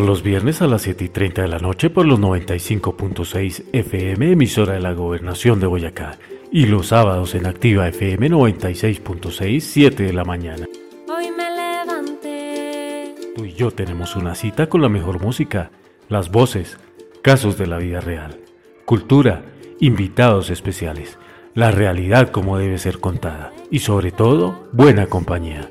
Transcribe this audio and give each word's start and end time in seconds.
Los 0.00 0.22
viernes 0.22 0.62
a 0.62 0.66
las 0.66 0.82
7 0.82 1.04
y 1.04 1.08
30 1.08 1.42
de 1.42 1.48
la 1.48 1.58
noche 1.58 1.90
por 1.90 2.06
los 2.06 2.18
95.6 2.18 3.64
FM, 3.72 4.32
emisora 4.32 4.72
de 4.72 4.80
la 4.80 4.92
Gobernación 4.92 5.60
de 5.60 5.66
Boyacá. 5.66 6.18
Y 6.50 6.66
los 6.66 6.88
sábados 6.88 7.34
en 7.34 7.46
Activa 7.46 7.86
FM 7.86 8.30
96.6, 8.30 9.60
7 9.60 10.02
de 10.02 10.12
la 10.12 10.24
mañana. 10.24 10.66
Hoy 11.06 11.30
me 11.30 11.50
levanté. 11.50 13.14
Tú 13.36 13.44
y 13.44 13.52
yo 13.52 13.70
tenemos 13.70 14.16
una 14.16 14.34
cita 14.34 14.68
con 14.68 14.80
la 14.80 14.88
mejor 14.88 15.20
música, 15.20 15.70
las 16.08 16.30
voces, 16.30 16.78
casos 17.22 17.58
de 17.58 17.66
la 17.66 17.78
vida 17.78 18.00
real, 18.00 18.40
cultura, 18.86 19.44
invitados 19.80 20.50
especiales, 20.50 21.18
la 21.54 21.70
realidad 21.70 22.30
como 22.30 22.58
debe 22.58 22.78
ser 22.78 23.00
contada 23.00 23.52
y 23.70 23.80
sobre 23.80 24.12
todo, 24.12 24.66
buena 24.72 25.06
compañía. 25.06 25.70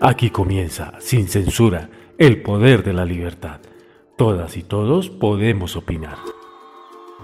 Aquí 0.00 0.30
comienza, 0.30 0.94
sin 1.00 1.28
censura, 1.28 1.90
el 2.18 2.42
poder 2.42 2.84
de 2.84 2.92
la 2.92 3.04
libertad. 3.04 3.60
Todas 4.16 4.56
y 4.56 4.62
todos 4.62 5.10
podemos 5.10 5.76
opinar. 5.76 6.18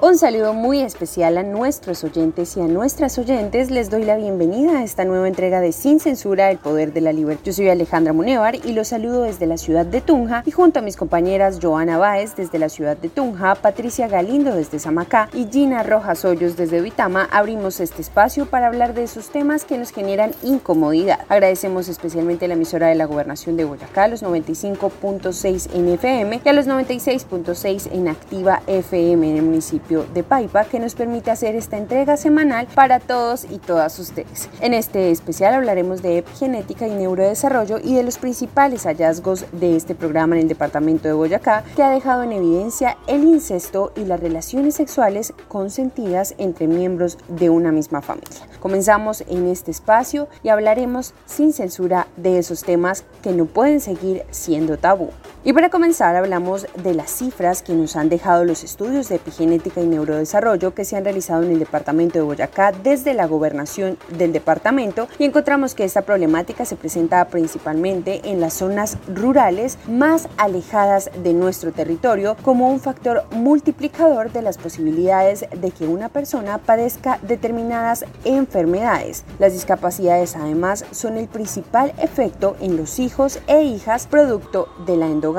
Un 0.07 0.19
saludo 0.19 0.53
muy 0.53 0.83
especial 0.83 1.39
a 1.39 1.43
nuestros 1.43 2.05
oyentes 2.05 2.59
y 2.59 2.61
a 2.61 2.67
nuestras 2.67 3.17
oyentes. 3.17 3.71
Les 3.71 3.89
doy 3.89 4.05
la 4.05 4.19
bienvenida 4.19 4.81
a 4.81 4.85
esta 4.85 5.07
nueva 5.07 5.29
entrega 5.29 5.63
de 5.63 5.73
Sin 5.73 5.99
Censura, 5.99 6.51
el 6.51 6.59
Poder 6.59 6.93
de 6.93 7.01
la 7.01 7.15
Libertad. 7.15 7.47
Yo 7.47 7.55
soy 7.55 7.71
Alejandra 7.71 8.13
Munevar 8.13 8.55
y 8.55 8.73
los 8.73 8.89
saludo 8.89 9.23
desde 9.23 9.47
la 9.47 9.57
ciudad 9.57 9.87
de 9.87 10.03
Tunja 10.03 10.43
y 10.45 10.51
junto 10.51 10.81
a 10.81 10.83
mis 10.83 10.99
compañeras 10.99 11.59
Joana 11.63 11.97
Báez 11.97 12.37
desde 12.37 12.59
la 12.59 12.69
ciudad 12.69 12.99
de 12.99 13.09
Tunja, 13.09 13.55
Patricia 13.55 14.07
Galindo 14.07 14.55
desde 14.55 14.79
Samacá 14.79 15.31
y 15.33 15.47
Gina 15.51 15.83
Rojas 15.83 16.27
Hoyos 16.27 16.55
desde 16.59 16.83
Vitama, 16.83 17.27
abrimos 17.33 17.81
este 17.81 18.03
espacio 18.03 18.45
para 18.45 18.67
hablar 18.67 18.93
de 18.93 19.05
esos 19.05 19.31
temas 19.31 19.65
que 19.65 19.79
nos 19.79 19.91
generan 19.91 20.33
incomodidad. 20.43 21.21
Agradecemos 21.31 21.89
especialmente 21.89 22.45
a 22.45 22.49
la 22.49 22.55
emisora 22.55 22.89
de 22.89 22.95
la 22.95 23.07
Gobernación 23.07 23.57
de 23.57 23.65
Boyacá, 23.65 24.07
los 24.09 24.23
95.6 24.23 25.75
en 25.75 25.89
FM 25.89 26.43
y 26.45 26.49
a 26.51 26.53
los 26.53 26.67
96.6 26.67 27.89
en 27.91 28.09
Activa 28.09 28.61
FM 28.67 29.31
en 29.31 29.37
el 29.39 29.43
municipio 29.45 29.94
de 30.03 30.25
Paipa 30.25 30.65
que 30.65 30.81
nos 30.81 30.95
permite 30.95 31.31
hacer 31.31 31.55
esta 31.55 31.79
entrega 31.79 32.17
semanal 32.17 32.67
para 32.75 33.01
todos 33.01 33.47
y 33.49 33.59
todas 33.59 33.99
ustedes. 33.99 34.49
En 34.61 34.75
este 34.75 35.11
especial 35.11 35.55
hablaremos 35.55 36.03
de 36.03 36.19
epigenética 36.19 36.89
y 36.89 36.91
neurodesarrollo 36.91 37.79
y 37.79 37.95
de 37.95 38.03
los 38.03 38.19
principales 38.19 38.85
hallazgos 38.85 39.47
de 39.53 39.77
este 39.77 39.95
programa 39.95 40.35
en 40.37 40.43
el 40.43 40.49
departamento 40.49 41.09
de 41.09 41.15
Boyacá 41.15 41.65
que 41.77 41.83
ha 41.83 41.91
dejado 41.91 42.23
en 42.23 42.33
evidencia 42.33 42.99
el 43.07 43.25
incesto 43.25 43.93
y 43.97 44.05
las 44.05 44.21
relaciones 44.21 44.75
sexuales 44.75 45.33
consentidas 45.49 46.35
entre 46.39 46.67
miembros 46.67 47.19
de 47.29 47.51
una 47.51 47.73
misma 47.73 48.03
familia. 48.03 48.49
Comenzamos 48.61 49.23
en 49.29 49.47
este 49.49 49.71
espacio 49.71 50.29
y 50.43 50.49
hablaremos 50.49 51.15
sin 51.27 51.53
censura 51.53 52.07
de 52.17 52.39
esos 52.39 52.63
temas 52.63 53.05
que 53.23 53.33
no 53.33 53.47
pueden 53.47 53.81
seguir 53.81 54.25
siendo 54.31 54.79
tabú. 54.79 55.11
Y 55.47 55.53
para 55.53 55.69
comenzar 55.69 56.17
hablamos 56.17 56.67
de 56.83 56.95
las 56.95 57.11
cifras 57.11 57.61
que 57.61 57.75
nos 57.75 57.97
han 57.97 58.09
dejado 58.09 58.47
los 58.47 58.65
estudios 58.65 59.11
de 59.11 59.17
epigenética 59.17 59.83
y 59.83 59.87
neurodesarrollo 59.87 60.73
que 60.73 60.87
se 60.87 60.97
han 60.97 61.05
realizado 61.05 61.43
en 61.43 61.51
el 61.51 61.59
departamento 61.59 62.19
de 62.19 62.25
Boyacá 62.25 62.73
desde 62.73 63.13
la 63.13 63.27
gobernación 63.27 63.99
del 64.17 64.33
departamento 64.33 65.07
y 65.19 65.25
encontramos 65.25 65.75
que 65.75 65.85
esta 65.85 66.01
problemática 66.01 66.65
se 66.65 66.77
presenta 66.77 67.23
principalmente 67.27 68.23
en 68.25 68.41
las 68.41 68.55
zonas 68.55 68.97
rurales 69.07 69.77
más 69.87 70.29
alejadas 70.39 71.11
de 71.23 71.35
nuestro 71.35 71.73
territorio 71.73 72.39
como 72.41 72.71
un 72.71 72.81
factor 72.81 73.25
multiplicador 73.33 74.33
de 74.33 74.41
las 74.41 74.57
posibilidades 74.57 75.45
de 75.55 75.71
que 75.73 75.87
una 75.87 76.09
persona 76.09 76.57
padezca 76.57 77.19
determinadas 77.21 78.07
enfermedades. 78.25 79.27
Las 79.39 79.53
discapacidades 79.53 80.37
además 80.37 80.87
son 80.91 81.19
el 81.19 81.29
principal 81.29 81.93
efecto 81.99 82.57
en 82.63 82.79
los 82.79 82.99
hijos 82.99 83.41
e 83.47 83.63
hijas 83.63 84.07
producto 84.07 84.69
de 84.87 84.97
la 84.97 85.05
endogamia 85.05 85.34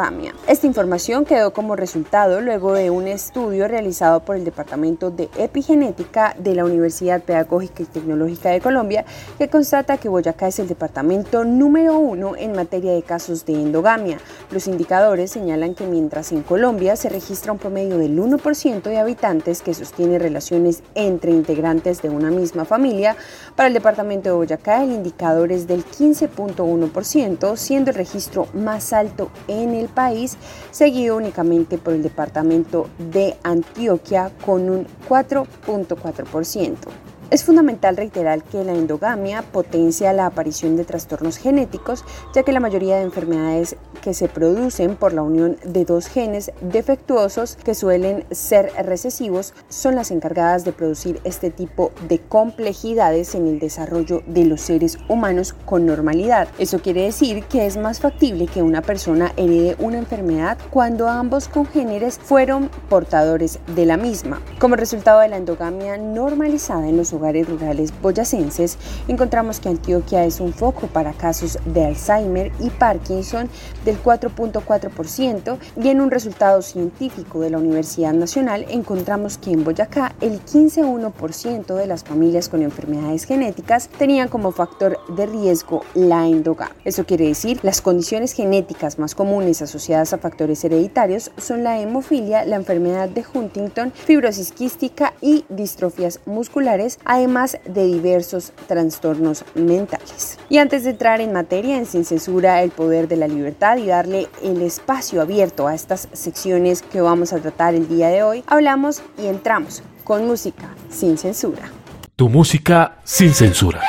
esta 0.48 0.68
información 0.68 1.24
quedó 1.24 1.54
como 1.54 1.78
resultado 1.78 2.42
luego 2.42 2.74
de 2.74 2.90
un 2.90 3.08
estudio 3.08 3.70
realizado 3.70 4.20
por 4.20 4.36
el 4.36 4.44
Departamento 4.44 5.10
de 5.10 5.30
Epigenética 5.38 6.36
de 6.38 6.54
la 6.54 6.66
Universidad 6.66 7.24
Pedagógica 7.24 7.84
y 7.84 7.86
Tecnológica 7.86 8.50
de 8.50 8.60
Colombia, 8.60 9.06
que 9.38 9.48
constata 9.48 9.98
que 9.98 10.10
Boyacá 10.10 10.50
es 10.50 10.60
el 10.60 10.68
departamento 10.68 11.46
número 11.46 11.98
uno 11.98 12.36
en 12.36 12.52
materia 12.52 12.92
de 12.92 13.04
casos 13.04 13.46
de 13.46 13.54
endogamia. 13.54 14.18
Los 14.52 14.68
indicadores 14.68 15.32
señalan 15.32 15.76
que 15.76 15.88
mientras 15.88 16.34
en 16.34 16.44
Colombia 16.44 16.98
se 16.98 17.08
registra 17.08 17.54
un 17.54 17.60
promedio 17.60 17.98
del 17.98 18.20
1% 18.20 18.82
de 18.82 18.98
habitantes 18.98 19.62
que 19.62 19.74
sostiene 19.74 20.20
relaciones 20.20 20.84
entre 20.96 21.32
integrantes 21.32 22.02
de 22.02 22.10
una 22.10 22.32
misma 22.32 22.66
familia, 22.66 23.16
para 23.56 23.68
el 23.68 23.74
departamento 23.74 24.28
de 24.28 24.36
Boyacá 24.36 24.84
el 24.84 24.92
indicador 24.92 25.54
es 25.54 25.68
del 25.68 25.86
15.1%, 25.86 27.56
siendo 27.56 27.92
el 27.92 27.96
registro 27.96 28.48
más 28.54 28.92
alto 28.92 29.30
en 29.48 29.74
el 29.74 29.85
país, 29.88 30.38
seguido 30.72 31.18
únicamente 31.18 31.78
por 31.78 31.94
el 31.94 32.04
departamento 32.04 32.90
de 32.98 33.36
Antioquia 33.44 34.32
con 34.46 34.70
un 34.70 34.88
4.4%. 35.08 37.05
Es 37.32 37.44
fundamental 37.44 37.98
reiterar 37.98 38.44
que 38.44 38.64
la 38.64 38.74
endogamia 38.74 39.42
potencia 39.42 40.14
la 40.14 40.28
aparición 40.28 40.78
de 40.78 40.86
trastornos 40.86 41.38
genéticos, 41.38 42.06
ya 42.36 42.44
que 42.44 42.52
la 42.52 42.60
mayoría 42.60 42.98
de 42.98 43.02
enfermedades 43.02 43.78
que 44.04 44.14
se 44.14 44.28
producen 44.28 44.96
por 44.96 45.12
la 45.12 45.24
unión 45.24 45.58
de 45.66 45.86
dos 45.86 46.06
genes 46.06 46.52
defectuosos 46.62 47.56
que 47.56 47.74
suelen 47.74 48.26
ser 48.30 48.72
recesivos 48.86 49.56
son 49.70 49.96
las 49.96 50.12
encargadas 50.12 50.66
de 50.66 50.72
producir 50.72 51.20
este 51.24 51.50
tipo 51.50 51.92
de 52.08 52.20
complejidades 52.20 53.34
en 53.34 53.48
el 53.48 53.58
desarrollo 53.58 54.22
de 54.28 54.46
los 54.46 54.62
seres 54.62 55.00
humanos 55.10 55.56
con 55.66 55.88
normalidad. 55.88 56.48
Eso 56.60 56.80
quiere 56.80 57.02
decir 57.02 57.44
que 57.46 57.66
es 57.66 57.76
más 57.76 58.00
factible 58.00 58.46
que 58.46 58.62
una 58.62 58.84
persona 58.84 59.34
herede 59.36 59.76
una 59.80 59.98
enfermedad 59.98 60.60
cuando 60.70 61.10
ambos 61.10 61.48
congéneres 61.48 62.20
fueron 62.20 62.70
portadores 62.88 63.60
de 63.76 63.88
la 63.88 63.98
misma. 63.98 64.42
Como 64.60 64.76
resultado 64.76 65.22
de 65.22 65.30
la 65.30 65.38
endogamia 65.38 65.98
normalizada 65.98 66.88
en 66.88 66.98
los 66.98 67.15
hogares 67.16 67.50
rurales 67.50 67.94
boyacenses, 68.02 68.78
encontramos 69.08 69.60
que 69.60 69.70
Antioquia 69.70 70.26
es 70.26 70.40
un 70.40 70.54
foco 70.54 70.88
para 70.88 71.14
casos 71.14 71.58
de 71.66 71.86
Alzheimer 71.86 72.52
y 72.60 72.70
Parkinson 72.70 73.50
del 73.84 74.02
4.4% 74.02 75.58
y 75.82 75.90
en 75.90 76.02
un 76.02 76.12
resultado 76.12 76.62
científico 76.62 77.40
de 77.40 77.50
la 77.50 77.58
Universidad 77.58 78.14
Nacional 78.14 78.66
encontramos 78.70 79.38
que 79.38 79.52
en 79.52 79.64
Boyacá 79.64 80.14
el 80.22 80.44
15.1% 80.44 81.76
de 81.76 81.88
las 81.88 82.04
familias 82.04 82.50
con 82.50 82.62
enfermedades 82.62 83.26
genéticas 83.26 83.90
tenían 83.98 84.28
como 84.28 84.52
factor 84.52 85.00
de 85.16 85.26
riesgo 85.26 85.84
la 85.94 86.28
endogamia. 86.28 86.76
Eso 86.84 87.06
quiere 87.06 87.28
decir, 87.28 87.60
las 87.64 87.82
condiciones 87.82 88.34
genéticas 88.34 89.00
más 89.00 89.16
comunes 89.16 89.62
asociadas 89.62 90.14
a 90.14 90.18
factores 90.18 90.64
hereditarios 90.64 91.32
son 91.38 91.64
la 91.64 91.80
hemofilia, 91.80 92.46
la 92.46 92.56
enfermedad 92.56 93.10
de 93.10 93.26
Huntington, 93.34 93.92
fibrosis 93.92 94.52
quística 94.52 95.14
y 95.22 95.46
distrofias 95.50 96.20
musculares, 96.26 97.00
además 97.06 97.58
de 97.66 97.86
diversos 97.86 98.52
trastornos 98.68 99.46
mentales. 99.54 100.38
Y 100.50 100.58
antes 100.58 100.84
de 100.84 100.92
entrar 100.92 101.22
en 101.22 101.32
materia 101.32 101.78
en 101.78 101.86
Sin 101.86 102.06
Censura, 102.06 102.62
el 102.62 102.72
poder 102.72 103.08
de 103.08 103.16
la 103.16 103.28
libertad 103.28 103.78
y 103.78 103.88
darle 103.88 104.28
el 104.44 104.62
espacio 104.62 105.22
abierto 105.22 105.68
a 105.68 105.76
estas 105.76 106.08
secciones 106.14 106.82
que 106.82 107.02
vamos 107.02 107.34
a 107.34 107.40
tratar 107.40 107.76
el 107.76 107.88
día 107.88 108.10
de 108.10 108.24
hoy, 108.24 108.44
hablamos 108.48 109.02
y 109.18 109.28
entramos 109.28 109.84
con 110.04 110.26
música 110.28 110.70
sin 110.90 111.18
censura. 111.18 111.72
Tu 112.16 112.30
música 112.30 113.00
sin 113.04 113.34
censura. 113.34 113.82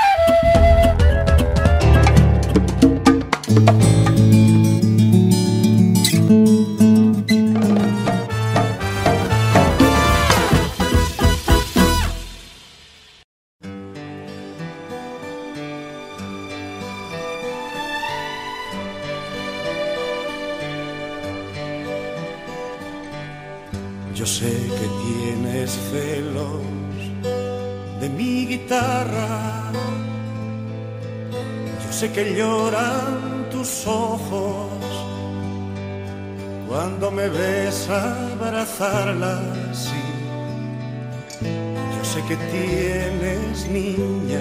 Yo 41.45 42.05
sé 42.05 42.23
que 42.29 42.37
tienes, 42.37 43.69
niña, 43.69 44.41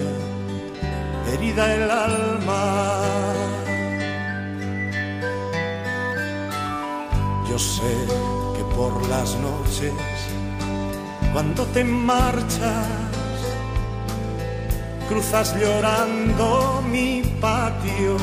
herida 1.28 1.76
el 1.76 1.92
alma. 1.92 2.94
Yo 7.50 7.60
sé 7.60 7.96
que 8.56 8.64
por 8.76 8.94
las 9.10 9.36
noches, 9.40 9.94
cuando 11.34 11.66
te 11.66 11.84
marchas, 11.84 12.88
cruzas 15.10 15.54
llorando 15.60 16.82
mi 16.90 17.24
patio 17.42 18.16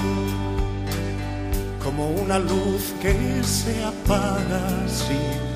como 1.84 2.08
una 2.08 2.38
luz 2.38 2.94
que 3.02 3.42
se 3.44 3.84
apaga 3.84 4.62
así. 4.86 5.51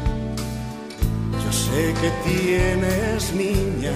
Sé 1.66 1.94
que 2.00 2.10
tienes 2.30 3.32
niña 3.34 3.92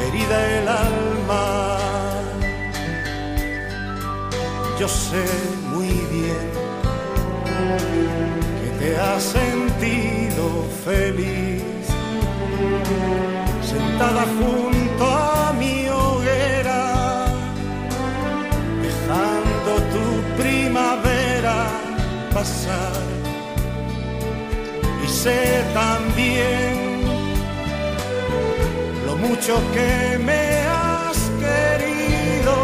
herida 0.00 0.38
el 0.58 0.68
alma. 0.68 1.78
Yo 4.78 4.88
sé 4.88 5.24
muy 5.72 5.92
bien 6.10 6.48
que 8.60 8.70
te 8.80 8.96
has 8.98 9.22
sentido 9.22 10.66
feliz 10.84 11.62
sentada 13.62 14.24
junto 14.38 15.04
a 15.04 15.52
mi 15.60 15.88
hoguera, 15.88 17.24
dejando 18.82 19.72
tu 19.94 20.42
primavera 20.42 21.56
pasar. 22.34 23.11
Sé 25.22 25.62
también 25.72 27.00
lo 29.06 29.14
mucho 29.18 29.54
que 29.72 30.18
me 30.18 30.42
has 30.66 31.16
querido 31.44 32.54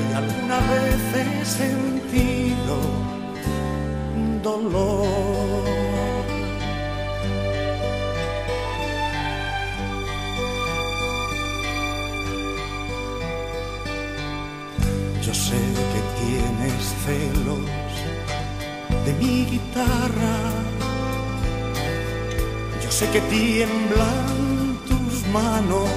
y 0.00 0.14
alguna 0.14 0.60
vez 0.70 1.00
he 1.20 1.44
sentido 1.44 2.76
dolor. 4.42 5.64
Yo 15.22 15.34
sé 15.34 15.60
que 15.92 16.00
tienes 16.24 16.82
celos 17.04 17.60
de 19.04 19.12
mi 19.20 19.44
guitarra. 19.44 20.69
Sé 22.90 23.08
que 23.10 23.20
tiemblan 23.22 24.78
tus 24.86 25.26
manos 25.32 25.88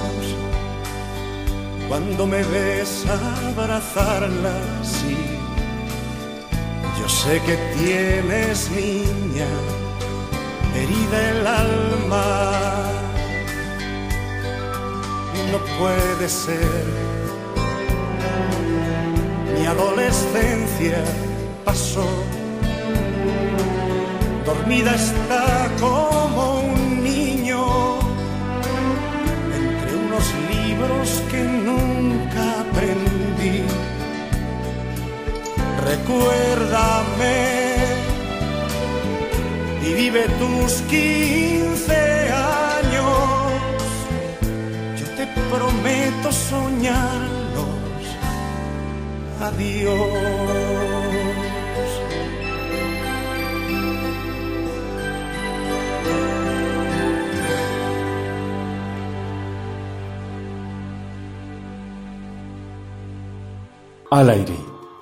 cuando 1.88 2.26
me 2.26 2.42
ves 2.44 3.04
abrazarla 3.06 4.54
así. 4.80 5.16
Yo 6.98 7.08
sé 7.08 7.40
que 7.42 7.56
tienes 7.76 8.70
niña 8.70 9.48
herida 10.74 11.30
el 11.30 11.46
alma. 11.46 12.94
No 15.52 15.58
puede 15.78 16.28
ser 16.28 16.84
mi 19.58 19.66
adolescencia 19.66 21.04
pasó. 21.64 22.06
Dormida 24.46 24.94
está 24.94 25.70
como 25.80 26.60
un 26.60 26.73
libros 30.74 31.22
que 31.30 31.42
nunca 31.42 32.60
aprendí. 32.60 33.62
Recuérdame 35.90 37.36
y 39.86 39.94
vive 39.94 40.26
tus 40.40 40.72
15 40.82 41.94
años. 42.74 43.12
Yo 44.98 45.06
te 45.16 45.26
prometo 45.50 46.32
soñarlos 46.32 47.34
adiós. 49.40 51.03
Al 64.14 64.30
aire, 64.30 64.54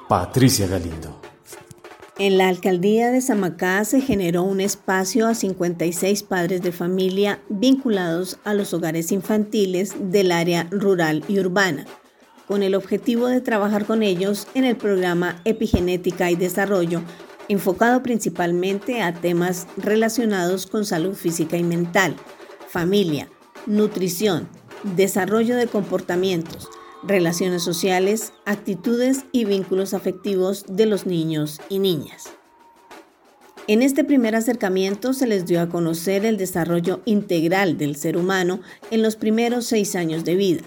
Patricia 0.08 0.66
Galindo. 0.66 1.20
En 2.18 2.38
la 2.38 2.48
alcaldía 2.48 3.10
de 3.10 3.20
Samacá 3.20 3.84
se 3.84 4.00
generó 4.00 4.42
un 4.42 4.58
espacio 4.58 5.26
a 5.26 5.34
56 5.34 6.22
padres 6.22 6.62
de 6.62 6.72
familia 6.72 7.42
vinculados 7.50 8.38
a 8.44 8.54
los 8.54 8.72
hogares 8.72 9.12
infantiles 9.12 9.92
del 10.10 10.32
área 10.32 10.66
rural 10.70 11.24
y 11.28 11.40
urbana 11.40 11.84
con 12.48 12.62
el 12.62 12.74
objetivo 12.74 13.26
de 13.26 13.42
trabajar 13.42 13.84
con 13.84 14.02
ellos 14.02 14.46
en 14.54 14.64
el 14.64 14.76
programa 14.76 15.42
Epigenética 15.44 16.30
y 16.30 16.36
Desarrollo, 16.36 17.02
enfocado 17.50 18.02
principalmente 18.02 19.02
a 19.02 19.12
temas 19.12 19.66
relacionados 19.76 20.66
con 20.66 20.86
salud 20.86 21.14
física 21.14 21.58
y 21.58 21.64
mental, 21.64 22.16
familia, 22.66 23.28
nutrición, 23.66 24.48
desarrollo 24.96 25.56
de 25.56 25.66
comportamientos, 25.66 26.70
relaciones 27.02 27.62
sociales, 27.62 28.32
actitudes 28.44 29.24
y 29.32 29.44
vínculos 29.44 29.94
afectivos 29.94 30.64
de 30.68 30.86
los 30.86 31.06
niños 31.06 31.60
y 31.68 31.78
niñas. 31.78 32.30
En 33.68 33.82
este 33.82 34.04
primer 34.04 34.34
acercamiento 34.34 35.12
se 35.12 35.26
les 35.26 35.46
dio 35.46 35.60
a 35.60 35.68
conocer 35.68 36.24
el 36.24 36.36
desarrollo 36.36 37.00
integral 37.04 37.78
del 37.78 37.96
ser 37.96 38.16
humano 38.16 38.60
en 38.90 39.02
los 39.02 39.16
primeros 39.16 39.66
seis 39.66 39.94
años 39.94 40.24
de 40.24 40.34
vida 40.34 40.62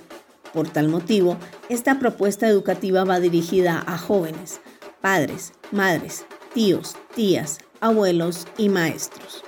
por 0.55 0.69
tal 0.69 0.87
motivo, 0.87 1.35
esta 1.67 1.99
propuesta 1.99 2.47
educativa 2.47 3.03
va 3.03 3.19
dirigida 3.19 3.83
a 3.85 3.97
jóvenes, 3.97 4.61
padres, 5.01 5.51
madres, 5.73 6.25
tíos, 6.53 6.95
tías, 7.13 7.57
abuelos 7.81 8.47
y 8.57 8.69
maestros. 8.69 9.43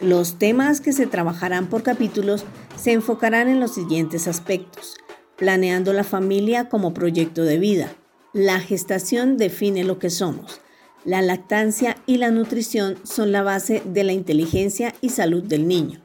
Los 0.00 0.40
temas 0.40 0.80
que 0.80 0.92
se 0.92 1.06
trabajarán 1.06 1.68
por 1.68 1.84
capítulos 1.84 2.44
se 2.74 2.92
enfocarán 2.92 3.48
en 3.48 3.60
los 3.60 3.74
siguientes 3.74 4.26
aspectos. 4.26 4.96
Planeando 5.36 5.92
la 5.92 6.04
familia 6.04 6.68
como 6.68 6.94
proyecto 6.94 7.42
de 7.42 7.58
vida. 7.58 7.94
La 8.32 8.60
gestación 8.60 9.36
define 9.36 9.84
lo 9.84 9.98
que 9.98 10.10
somos. 10.10 10.60
La 11.04 11.22
lactancia 11.22 11.96
y 12.06 12.16
la 12.16 12.30
nutrición 12.30 12.96
son 13.04 13.32
la 13.32 13.42
base 13.42 13.82
de 13.84 14.02
la 14.02 14.12
inteligencia 14.12 14.94
y 15.00 15.10
salud 15.10 15.42
del 15.42 15.68
niño. 15.68 16.00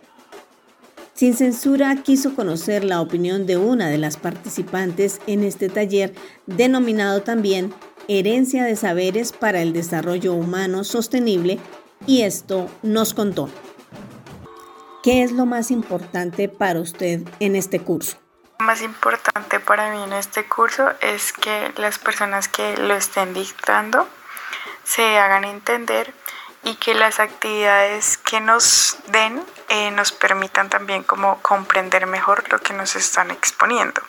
Sin 1.14 1.34
Censura 1.34 1.96
quiso 2.04 2.36
conocer 2.36 2.84
la 2.84 3.02
opinión 3.02 3.46
de 3.46 3.58
una 3.58 3.90
de 3.90 3.98
las 3.98 4.18
participantes 4.18 5.20
en 5.28 5.44
este 5.44 5.70
taller 5.70 6.14
denominado 6.46 7.22
también 7.22 7.74
Herencia 8.08 8.64
de 8.64 8.76
Saberes 8.76 9.32
para 9.32 9.62
el 9.62 9.74
Desarrollo 9.74 10.34
Humano 10.34 10.84
Sostenible 10.84 11.60
y 12.08 12.22
esto 12.22 12.70
nos 12.82 13.14
contó. 13.14 13.50
¿Qué 15.04 15.24
es 15.24 15.32
lo 15.32 15.46
más 15.46 15.72
importante 15.72 16.48
para 16.48 16.80
usted 16.80 17.24
en 17.40 17.56
este 17.56 17.80
curso? 17.80 18.21
Más 18.62 18.84
importante 18.84 19.60
para 19.60 19.90
mí 19.90 20.04
en 20.04 20.14
este 20.14 20.46
curso 20.46 20.92
es 21.02 21.34
que 21.34 21.74
las 21.78 21.98
personas 21.98 22.48
que 22.48 22.78
lo 22.78 22.94
estén 22.94 23.34
dictando 23.34 24.08
se 24.84 25.18
hagan 25.18 25.46
entender 25.46 26.14
y 26.64 26.76
que 26.76 26.94
las 26.94 27.20
actividades 27.20 28.18
que 28.18 28.40
nos 28.40 29.00
den 29.08 29.42
eh, 29.70 29.90
nos 29.90 30.12
permitan 30.12 30.70
también 30.70 31.02
como 31.02 31.42
comprender 31.42 32.06
mejor 32.06 32.52
lo 32.52 32.60
que 32.60 32.74
nos 32.74 32.96
están 32.96 33.32
exponiendo. 33.32 34.00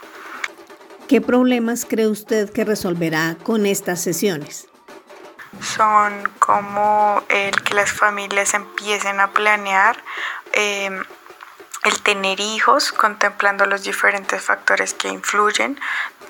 ¿Qué 1.09 1.23
problemas 1.23 1.87
cree 1.87 2.07
usted 2.07 2.53
que 2.53 2.67
resolverá 2.67 3.37
con 3.43 3.65
estas 3.65 4.03
sesiones? 4.03 4.69
Son 5.63 6.31
como 6.39 7.23
el 7.31 7.59
que 7.63 7.73
las 7.73 7.91
familias 7.91 8.53
empiecen 8.53 9.19
a 9.19 9.31
planear 9.31 9.97
em, 10.53 11.03
el 11.85 12.03
tener 12.03 12.41
hijos, 12.41 12.93
contemplando 12.93 13.67
los 13.67 13.83
diferentes 13.83 14.43
factores 14.43 14.95
que 14.95 15.09
influyen, 15.09 15.81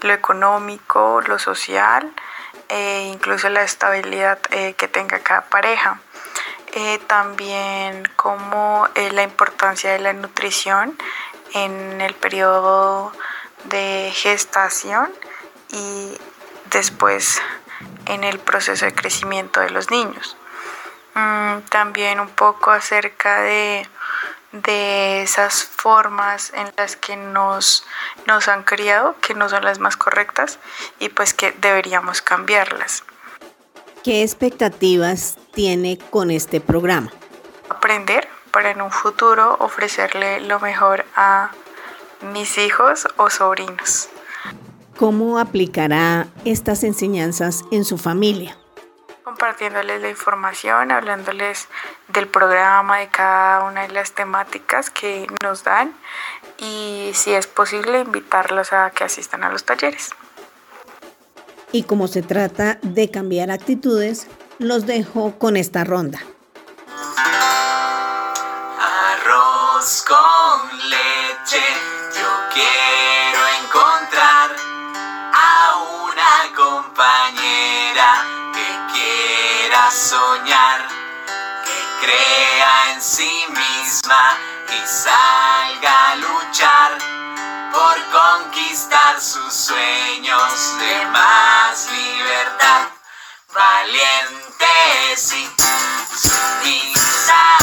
lo 0.01 0.13
económico, 0.13 1.21
lo 1.27 1.39
social, 1.39 2.13
e 2.69 3.11
incluso 3.13 3.49
la 3.51 3.63
estabilidad 3.63 4.39
eh, 4.51 4.75
que 4.75 4.89
tenga 4.89 5.19
cada 5.19 5.43
pareja. 5.43 6.01
Eh, 6.75 6.99
también 7.07 8.09
como 8.17 8.89
eh, 8.95 9.13
la 9.13 9.23
importancia 9.25 9.93
de 9.93 9.99
la 9.99 10.15
nutrición 10.15 10.97
en 11.53 12.01
el 12.01 12.15
periodo 12.15 13.13
de 13.65 14.11
gestación 14.15 15.13
y 15.69 16.17
después 16.71 17.43
en 18.07 18.25
el 18.25 18.39
proceso 18.39 18.87
de 18.87 18.95
crecimiento 18.95 19.61
de 19.61 19.69
los 19.69 19.91
niños. 19.91 20.37
Mm, 21.15 21.61
también 21.69 22.21
un 22.21 22.31
poco 22.31 22.71
acerca 22.71 23.43
de, 23.43 23.87
de, 24.53 25.23
esas 25.23 25.65
formas 25.65 26.53
en 26.55 26.71
las 26.77 26.97
que 26.97 27.17
nos, 27.17 27.85
nos 28.27 28.49
han 28.49 28.63
criado, 28.63 29.17
que 29.21 29.35
no 29.35 29.49
son 29.49 29.65
las 29.65 29.79
más 29.79 29.97
correctas 29.97 30.59
y 30.99 31.09
pues 31.09 31.35
que 31.35 31.53
deberíamos 31.53 32.23
cambiarlas. 32.23 33.05
¿Qué 34.03 34.23
expectativas 34.23 35.37
tiene 35.53 35.99
con 35.99 36.31
este 36.31 36.61
programa? 36.61 37.13
Aprender 37.69 38.29
para 38.51 38.71
en 38.71 38.83
un 38.83 38.91
futuro 38.91 39.57
ofrecerle 39.61 40.41
lo 40.41 40.61
mejor 40.61 41.05
a 41.17 41.51
mis 42.33 42.59
hijos 42.59 43.07
o 43.17 43.31
sobrinos. 43.31 44.09
¿Cómo 44.97 45.39
aplicará 45.39 46.29
estas 46.45 46.85
enseñanzas 46.85 47.63
en 47.73 47.85
su 47.85 47.99
familia? 47.99 48.57
Compartiéndoles 49.25 50.03
la 50.03 50.11
información, 50.11 50.91
hablándoles 50.91 51.69
del 52.09 52.27
programa, 52.27 52.99
de 52.99 53.09
cada 53.09 53.65
una 53.65 53.83
de 53.83 53.89
las 53.89 54.13
temáticas 54.13 54.91
que 54.91 55.27
nos 55.43 55.63
dan 55.63 55.95
y 56.59 57.13
si 57.15 57.33
es 57.33 57.47
posible 57.47 58.01
invitarlos 58.01 58.73
a 58.73 58.91
que 58.91 59.05
asistan 59.05 59.45
a 59.45 59.51
los 59.51 59.65
talleres. 59.65 60.11
Y 61.71 61.85
como 61.85 62.09
se 62.09 62.23
trata 62.23 62.79
de 62.83 63.11
cambiar 63.11 63.51
actitudes, 63.51 64.27
los 64.59 64.87
dejo 64.87 65.39
con 65.39 65.57
esta 65.57 65.85
ronda. 65.85 66.21
Y 84.05 84.87
salga 84.87 86.11
a 86.11 86.17
luchar 86.17 86.99
por 87.71 87.97
conquistar 88.11 89.21
sus 89.21 89.55
sueños 89.55 90.79
de 90.79 91.07
más 91.07 91.89
libertad. 91.93 92.89
Valiente, 93.55 94.67
sí, 95.17 95.49
sano, 97.27 97.62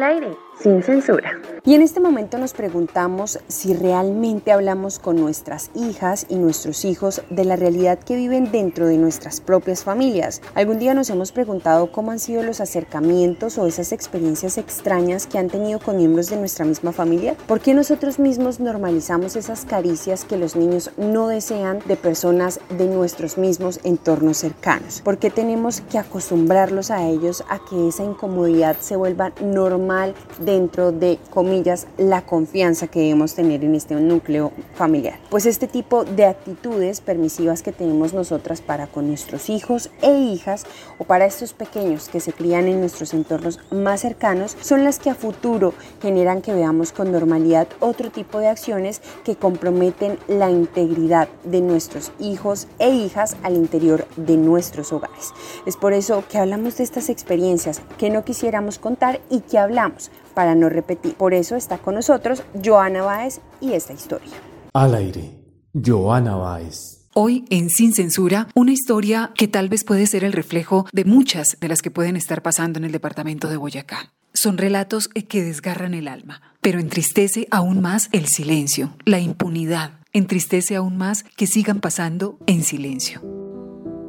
Aire, 0.00 0.36
sin 0.62 0.82
censura. 0.82 1.40
Y 1.64 1.74
en 1.74 1.82
este 1.82 2.00
momento 2.00 2.38
nos 2.38 2.54
preguntamos 2.54 3.38
si 3.46 3.72
realmente 3.72 4.50
hablamos 4.50 4.98
con 4.98 5.16
nuestras 5.16 5.70
hijas 5.76 6.26
y 6.28 6.34
nuestros 6.34 6.84
hijos 6.84 7.22
de 7.30 7.44
la 7.44 7.54
realidad 7.54 8.00
que 8.00 8.16
viven 8.16 8.50
dentro 8.50 8.86
de 8.86 8.98
nuestras 8.98 9.40
propias 9.40 9.84
familias. 9.84 10.42
Algún 10.54 10.80
día 10.80 10.92
nos 10.92 11.08
hemos 11.10 11.30
preguntado 11.30 11.92
cómo 11.92 12.10
han 12.10 12.18
sido 12.18 12.42
los 12.42 12.60
acercamientos 12.60 13.58
o 13.58 13.66
esas 13.66 13.92
experiencias 13.92 14.58
extrañas 14.58 15.28
que 15.28 15.38
han 15.38 15.48
tenido 15.48 15.78
con 15.78 15.98
miembros 15.98 16.30
de 16.30 16.36
nuestra 16.36 16.64
misma 16.64 16.90
familia. 16.90 17.36
¿Por 17.46 17.60
qué 17.60 17.74
nosotros 17.74 18.18
mismos 18.18 18.58
normalizamos 18.58 19.36
esas 19.36 19.64
caricias 19.64 20.24
que 20.24 20.36
los 20.36 20.56
niños 20.56 20.90
no 20.96 21.28
desean 21.28 21.78
de 21.86 21.96
personas 21.96 22.58
de 22.76 22.86
nuestros 22.86 23.38
mismos 23.38 23.78
entornos 23.84 24.38
cercanos? 24.38 25.00
¿Por 25.02 25.18
qué 25.18 25.30
tenemos 25.30 25.80
que 25.80 25.98
acostumbrarlos 25.98 26.90
a 26.90 27.06
ellos 27.06 27.44
a 27.48 27.60
que 27.60 27.86
esa 27.86 28.02
incomodidad 28.02 28.76
se 28.80 28.96
vuelva 28.96 29.32
normal 29.40 30.14
dentro 30.52 30.92
de 30.92 31.18
comillas 31.30 31.86
la 31.96 32.22
confianza 32.22 32.86
que 32.86 33.00
debemos 33.00 33.34
tener 33.34 33.64
en 33.64 33.74
este 33.74 33.94
núcleo 33.94 34.52
familiar. 34.74 35.18
Pues 35.30 35.46
este 35.46 35.66
tipo 35.66 36.04
de 36.04 36.26
actitudes 36.26 37.00
permisivas 37.00 37.62
que 37.62 37.72
tenemos 37.72 38.12
nosotras 38.12 38.60
para 38.60 38.86
con 38.86 39.08
nuestros 39.08 39.48
hijos 39.48 39.90
e 40.02 40.12
hijas 40.12 40.64
o 40.98 41.04
para 41.04 41.24
estos 41.24 41.54
pequeños 41.54 42.08
que 42.08 42.20
se 42.20 42.32
crían 42.32 42.68
en 42.68 42.80
nuestros 42.80 43.14
entornos 43.14 43.60
más 43.70 44.00
cercanos 44.02 44.56
son 44.60 44.84
las 44.84 44.98
que 44.98 45.10
a 45.10 45.14
futuro 45.14 45.72
generan 46.02 46.42
que 46.42 46.52
veamos 46.52 46.92
con 46.92 47.10
normalidad 47.12 47.66
otro 47.80 48.10
tipo 48.10 48.38
de 48.38 48.48
acciones 48.48 49.00
que 49.24 49.36
comprometen 49.36 50.18
la 50.28 50.50
integridad 50.50 51.28
de 51.44 51.60
nuestros 51.60 52.12
hijos 52.18 52.68
e 52.78 52.90
hijas 52.90 53.36
al 53.42 53.56
interior 53.56 54.06
de 54.16 54.36
nuestros 54.36 54.92
hogares. 54.92 55.32
Es 55.64 55.76
por 55.76 55.92
eso 55.94 56.24
que 56.28 56.38
hablamos 56.38 56.76
de 56.76 56.84
estas 56.84 57.08
experiencias 57.08 57.80
que 57.96 58.10
no 58.10 58.24
quisiéramos 58.24 58.78
contar 58.78 59.20
y 59.30 59.40
que 59.40 59.58
hablamos 59.58 60.10
para 60.34 60.54
no 60.54 60.68
repetir. 60.68 61.14
Por 61.14 61.34
eso 61.34 61.56
está 61.56 61.78
con 61.78 61.94
nosotros 61.94 62.42
Joana 62.64 63.02
Báez 63.02 63.40
y 63.60 63.72
esta 63.72 63.92
historia. 63.92 64.32
Al 64.72 64.94
aire, 64.94 65.38
Joana 65.72 66.36
Báez. 66.36 67.02
Hoy 67.14 67.44
en 67.50 67.68
Sin 67.68 67.92
Censura, 67.92 68.48
una 68.54 68.72
historia 68.72 69.32
que 69.36 69.46
tal 69.46 69.68
vez 69.68 69.84
puede 69.84 70.06
ser 70.06 70.24
el 70.24 70.32
reflejo 70.32 70.86
de 70.92 71.04
muchas 71.04 71.58
de 71.60 71.68
las 71.68 71.82
que 71.82 71.90
pueden 71.90 72.16
estar 72.16 72.40
pasando 72.40 72.78
en 72.78 72.86
el 72.86 72.92
departamento 72.92 73.48
de 73.48 73.58
Boyacá. 73.58 74.12
Son 74.32 74.56
relatos 74.56 75.08
que 75.08 75.42
desgarran 75.42 75.92
el 75.92 76.08
alma, 76.08 76.40
pero 76.62 76.80
entristece 76.80 77.48
aún 77.50 77.82
más 77.82 78.08
el 78.12 78.28
silencio, 78.28 78.94
la 79.04 79.18
impunidad. 79.18 79.90
Entristece 80.14 80.74
aún 80.74 80.96
más 80.96 81.24
que 81.36 81.46
sigan 81.46 81.80
pasando 81.80 82.38
en 82.46 82.62
silencio. 82.62 83.20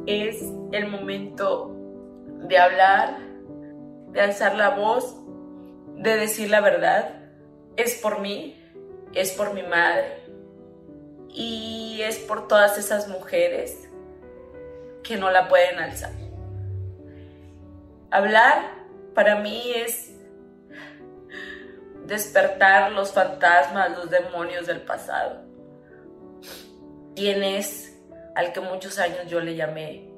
Es 0.06 0.36
el 0.72 0.90
momento 0.90 1.76
de 2.48 2.58
hablar, 2.58 3.18
de 4.12 4.20
alzar 4.22 4.54
la 4.54 4.70
voz, 4.70 5.14
de 6.04 6.16
decir 6.18 6.50
la 6.50 6.60
verdad. 6.60 7.14
Es 7.76 7.94
por 7.94 8.20
mí, 8.20 8.62
es 9.14 9.32
por 9.32 9.54
mi 9.54 9.62
madre 9.62 10.22
y 11.30 12.00
es 12.02 12.18
por 12.18 12.46
todas 12.46 12.78
esas 12.78 13.08
mujeres 13.08 13.88
que 15.02 15.16
no 15.16 15.30
la 15.30 15.48
pueden 15.48 15.78
alzar. 15.78 16.12
Hablar 18.10 18.62
para 19.14 19.36
mí 19.36 19.72
es 19.74 20.12
despertar 22.06 22.92
los 22.92 23.12
fantasmas, 23.12 23.96
los 23.96 24.10
demonios 24.10 24.66
del 24.66 24.82
pasado. 24.82 25.42
¿Quién 27.16 27.42
es 27.42 27.98
al 28.36 28.52
que 28.52 28.60
muchos 28.60 28.98
años 28.98 29.26
yo 29.26 29.40
le 29.40 29.56
llamé 29.56 30.08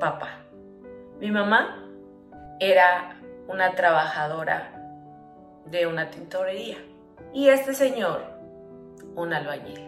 papá? 0.00 0.40
Mi 1.20 1.30
mamá 1.30 1.86
era 2.58 3.20
una 3.46 3.74
trabajadora 3.74 4.73
de 5.66 5.86
una 5.86 6.10
tintorería 6.10 6.78
y 7.32 7.48
este 7.48 7.74
señor, 7.74 8.22
un 9.16 9.32
albañil. 9.32 9.80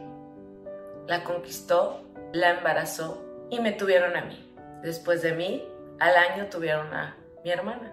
La 1.06 1.23
conquistó, 1.23 2.02
la 2.33 2.50
embarazó 2.50 3.23
y 3.50 3.61
me 3.61 3.73
tuvieron 3.73 4.16
a 4.16 4.23
mí. 4.23 4.52
Después 4.83 5.23
de 5.23 5.33
mí, 5.33 5.64
al 6.00 6.16
año 6.16 6.47
tuvieron 6.47 6.92
a 6.92 7.16
mi 7.45 7.50
hermana. 7.50 7.92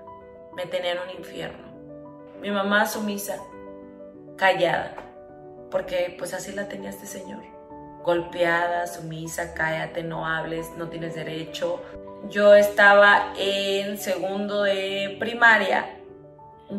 Me 0.55 0.65
tenían 0.65 0.97
un 0.99 1.17
infierno. 1.17 1.71
Mi 2.41 2.51
mamá 2.51 2.85
sumisa, 2.85 3.37
callada, 4.35 4.95
porque 5.69 6.15
pues 6.17 6.33
así 6.33 6.51
la 6.51 6.67
tenía 6.67 6.89
este 6.89 7.05
señor. 7.05 7.43
Golpeada, 8.03 8.87
sumisa, 8.87 9.53
cállate, 9.53 10.03
no 10.03 10.27
hables, 10.27 10.69
no 10.77 10.89
tienes 10.89 11.15
derecho. 11.15 11.81
Yo 12.29 12.55
estaba 12.55 13.33
en 13.37 13.97
segundo 13.97 14.63
de 14.63 15.15
primaria, 15.19 15.97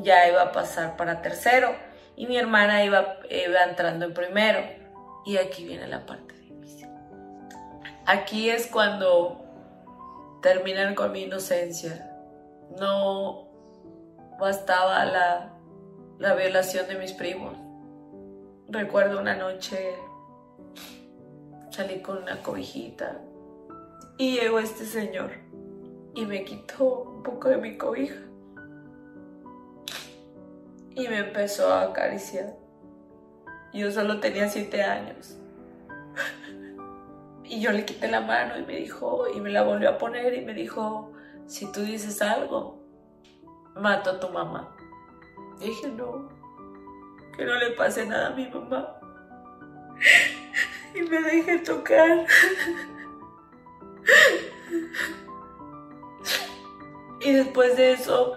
ya 0.03 0.29
iba 0.29 0.43
a 0.43 0.53
pasar 0.53 0.97
para 0.97 1.23
tercero 1.23 1.75
y 2.17 2.27
mi 2.27 2.37
hermana 2.37 2.85
iba, 2.85 3.19
entrando 3.29 4.07
en 4.07 4.15
primero. 4.15 4.61
Y 5.27 5.37
aquí 5.37 5.65
viene 5.65 5.87
la 5.89 6.05
parte 6.05 6.35
difícil. 6.35 6.89
Aquí 8.07 8.51
es 8.51 8.67
cuando 8.67 9.41
terminan 10.43 10.95
con 10.95 11.13
mi 11.13 11.23
inocencia. 11.23 12.11
No 12.79 13.49
bastaba 14.39 15.05
la, 15.05 15.53
la 16.19 16.35
violación 16.35 16.87
de 16.89 16.97
mis 16.97 17.13
primos. 17.13 17.57
Recuerdo 18.69 19.21
una 19.21 19.37
noche 19.37 19.95
salí 21.75 22.01
con 22.01 22.19
una 22.23 22.41
cobijita 22.41 23.21
y 24.17 24.39
llegó 24.39 24.61
este 24.61 24.85
señor 24.85 25.33
y 26.15 26.25
me 26.25 26.45
quitó 26.45 27.03
un 27.03 27.23
poco 27.25 27.49
de 27.49 27.57
mi 27.57 27.77
cobija 27.77 28.21
y 30.95 31.09
me 31.09 31.19
empezó 31.19 31.73
a 31.73 31.83
acariciar. 31.83 32.55
Yo 33.73 33.91
solo 33.91 34.21
tenía 34.21 34.49
siete 34.49 34.83
años. 34.83 35.39
Y 37.47 37.61
yo 37.61 37.73
le 37.73 37.85
quité 37.85 38.09
la 38.09 38.23
mano 38.23 38.59
y 38.59 38.65
me 38.65 38.77
dijo, 38.77 39.27
y 39.29 39.39
me 39.39 39.51
la 39.51 39.63
volvió 39.63 39.91
a 39.91 39.99
poner 39.99 40.33
y 40.33 40.41
me 40.41 40.55
dijo, 40.55 41.13
si 41.47 41.71
tú 41.71 41.83
dices 41.83 42.23
algo, 42.23 42.83
mato 43.77 44.13
a 44.13 44.19
tu 44.19 44.31
mamá. 44.31 44.75
Dije, 45.61 45.89
no, 45.89 46.31
que 47.37 47.45
no 47.45 47.55
le 47.57 47.73
pase 47.73 48.07
nada 48.07 48.29
a 48.29 48.31
mi 48.31 48.49
mamá. 48.49 48.99
Y 50.95 51.03
me 51.03 51.21
dejé 51.21 51.59
tocar. 51.59 52.27
Y 57.21 57.33
después 57.33 57.77
de 57.77 57.93
eso, 57.93 58.37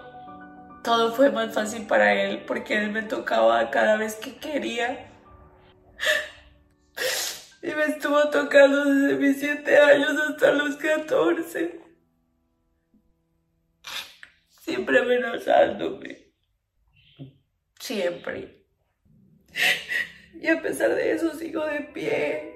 todo 0.88 1.12
fue 1.12 1.30
más 1.30 1.52
fácil 1.52 1.86
para 1.86 2.14
él 2.14 2.44
porque 2.46 2.74
él 2.74 2.90
me 2.90 3.02
tocaba 3.02 3.70
cada 3.70 3.98
vez 3.98 4.14
que 4.14 4.36
quería. 4.36 5.12
Y 7.62 7.66
me 7.66 7.84
estuvo 7.84 8.30
tocando 8.30 8.86
desde 8.86 9.16
mis 9.16 9.38
7 9.38 9.76
años 9.76 10.12
hasta 10.18 10.50
los 10.52 10.76
14. 10.76 11.78
Siempre 14.62 15.00
amenazándome. 15.00 16.32
Siempre. 17.78 18.64
Y 20.40 20.48
a 20.48 20.62
pesar 20.62 20.94
de 20.94 21.12
eso 21.12 21.34
sigo 21.34 21.66
de 21.66 21.80
pie. 21.82 22.54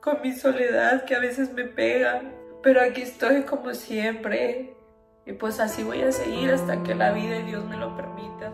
Con 0.00 0.22
mi 0.22 0.32
soledad 0.36 1.04
que 1.04 1.16
a 1.16 1.18
veces 1.18 1.52
me 1.52 1.64
pega. 1.64 2.22
Pero 2.62 2.80
aquí 2.80 3.02
estoy 3.02 3.42
como 3.42 3.74
siempre. 3.74 4.76
Y 5.26 5.32
pues 5.32 5.58
así 5.58 5.82
voy 5.82 6.02
a 6.02 6.12
seguir 6.12 6.50
hasta 6.50 6.82
que 6.82 6.94
la 6.94 7.12
vida 7.12 7.38
y 7.38 7.44
Dios 7.44 7.64
me 7.64 7.76
lo 7.76 7.96
permita. 7.96 8.52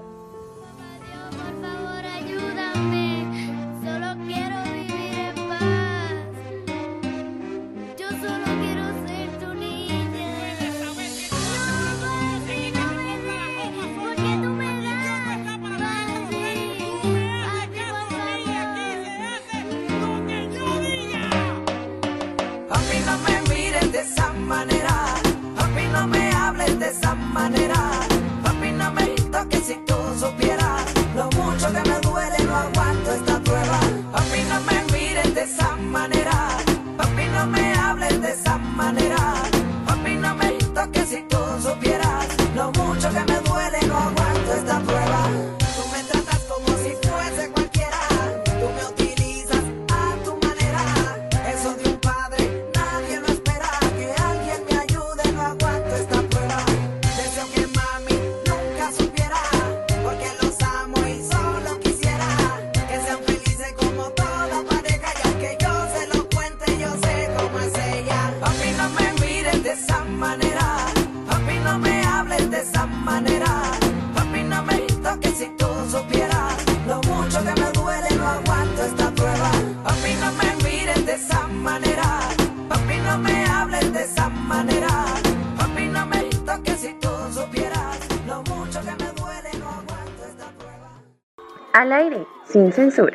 Aire, 92.61 92.73
sin 92.73 92.73
censura. 92.73 93.10